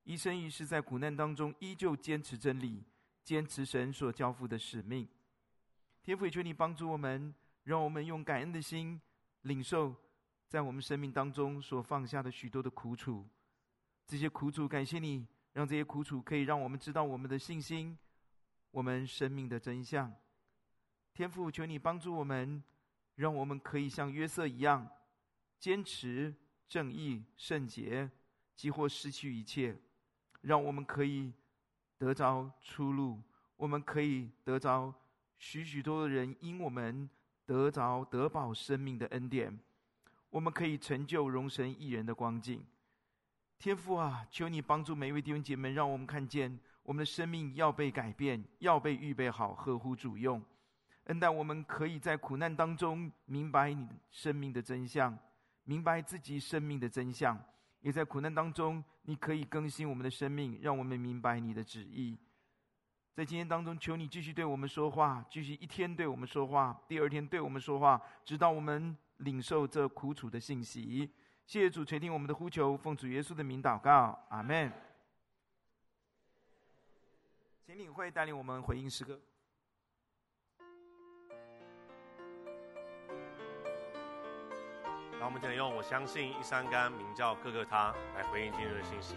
[0.05, 2.83] 一生一世在苦难当中依旧坚持真理，
[3.23, 5.07] 坚持神所交付的使命。
[6.01, 7.31] 天父，也求你帮助我们，
[7.63, 8.99] 让我们用感恩的心
[9.43, 9.95] 领受。
[10.47, 13.23] 在我们生命当中所放下的许多的苦楚，
[14.07, 17.95] 这些苦楚，感谢你让这些苦楚可以让我们知道我们的信心，
[18.71, 20.11] 我们生命的真相。
[21.15, 22.61] 天父，求你帮助我们，
[23.15, 24.85] 让我们可以像约瑟一样，
[25.57, 26.35] 坚持
[26.67, 28.11] 正义圣洁，
[28.53, 29.77] 即或失去一切，
[30.41, 31.31] 让我们可以
[31.97, 33.21] 得着出路，
[33.55, 34.93] 我们可以得着
[35.37, 37.09] 许许多多人因我们
[37.45, 39.57] 得着得保生命的恩典。
[40.29, 42.61] 我们可以成就荣神益人的光景，
[43.57, 50.43] 天父啊，求你帮助每一位弟兄姐妹，让我们看见我们的生命要被改变，要被预备好，合乎主用。
[51.05, 55.17] 恩待我们可以在苦难当中明白你生命的真相，
[55.63, 57.39] 明白自己生命的真相，
[57.81, 62.17] 也在苦难当中，你可以更新我们的生命，让我们明白你的旨意。
[63.13, 68.95] 在今天当中，求你继续对我们说话，继续一天对我们说话，第二天对我们说话，直到我们。
[69.19, 71.09] 领受这苦楚的信息，
[71.45, 74.69] 谢谢主垂听我们的呼求，奉主耶稣的名祷告，阿门。
[77.65, 79.17] 请领会带领我们回应诗歌。
[85.25, 89.15] 我们今天用我相信一三干名叫各各他来回应今日的信息。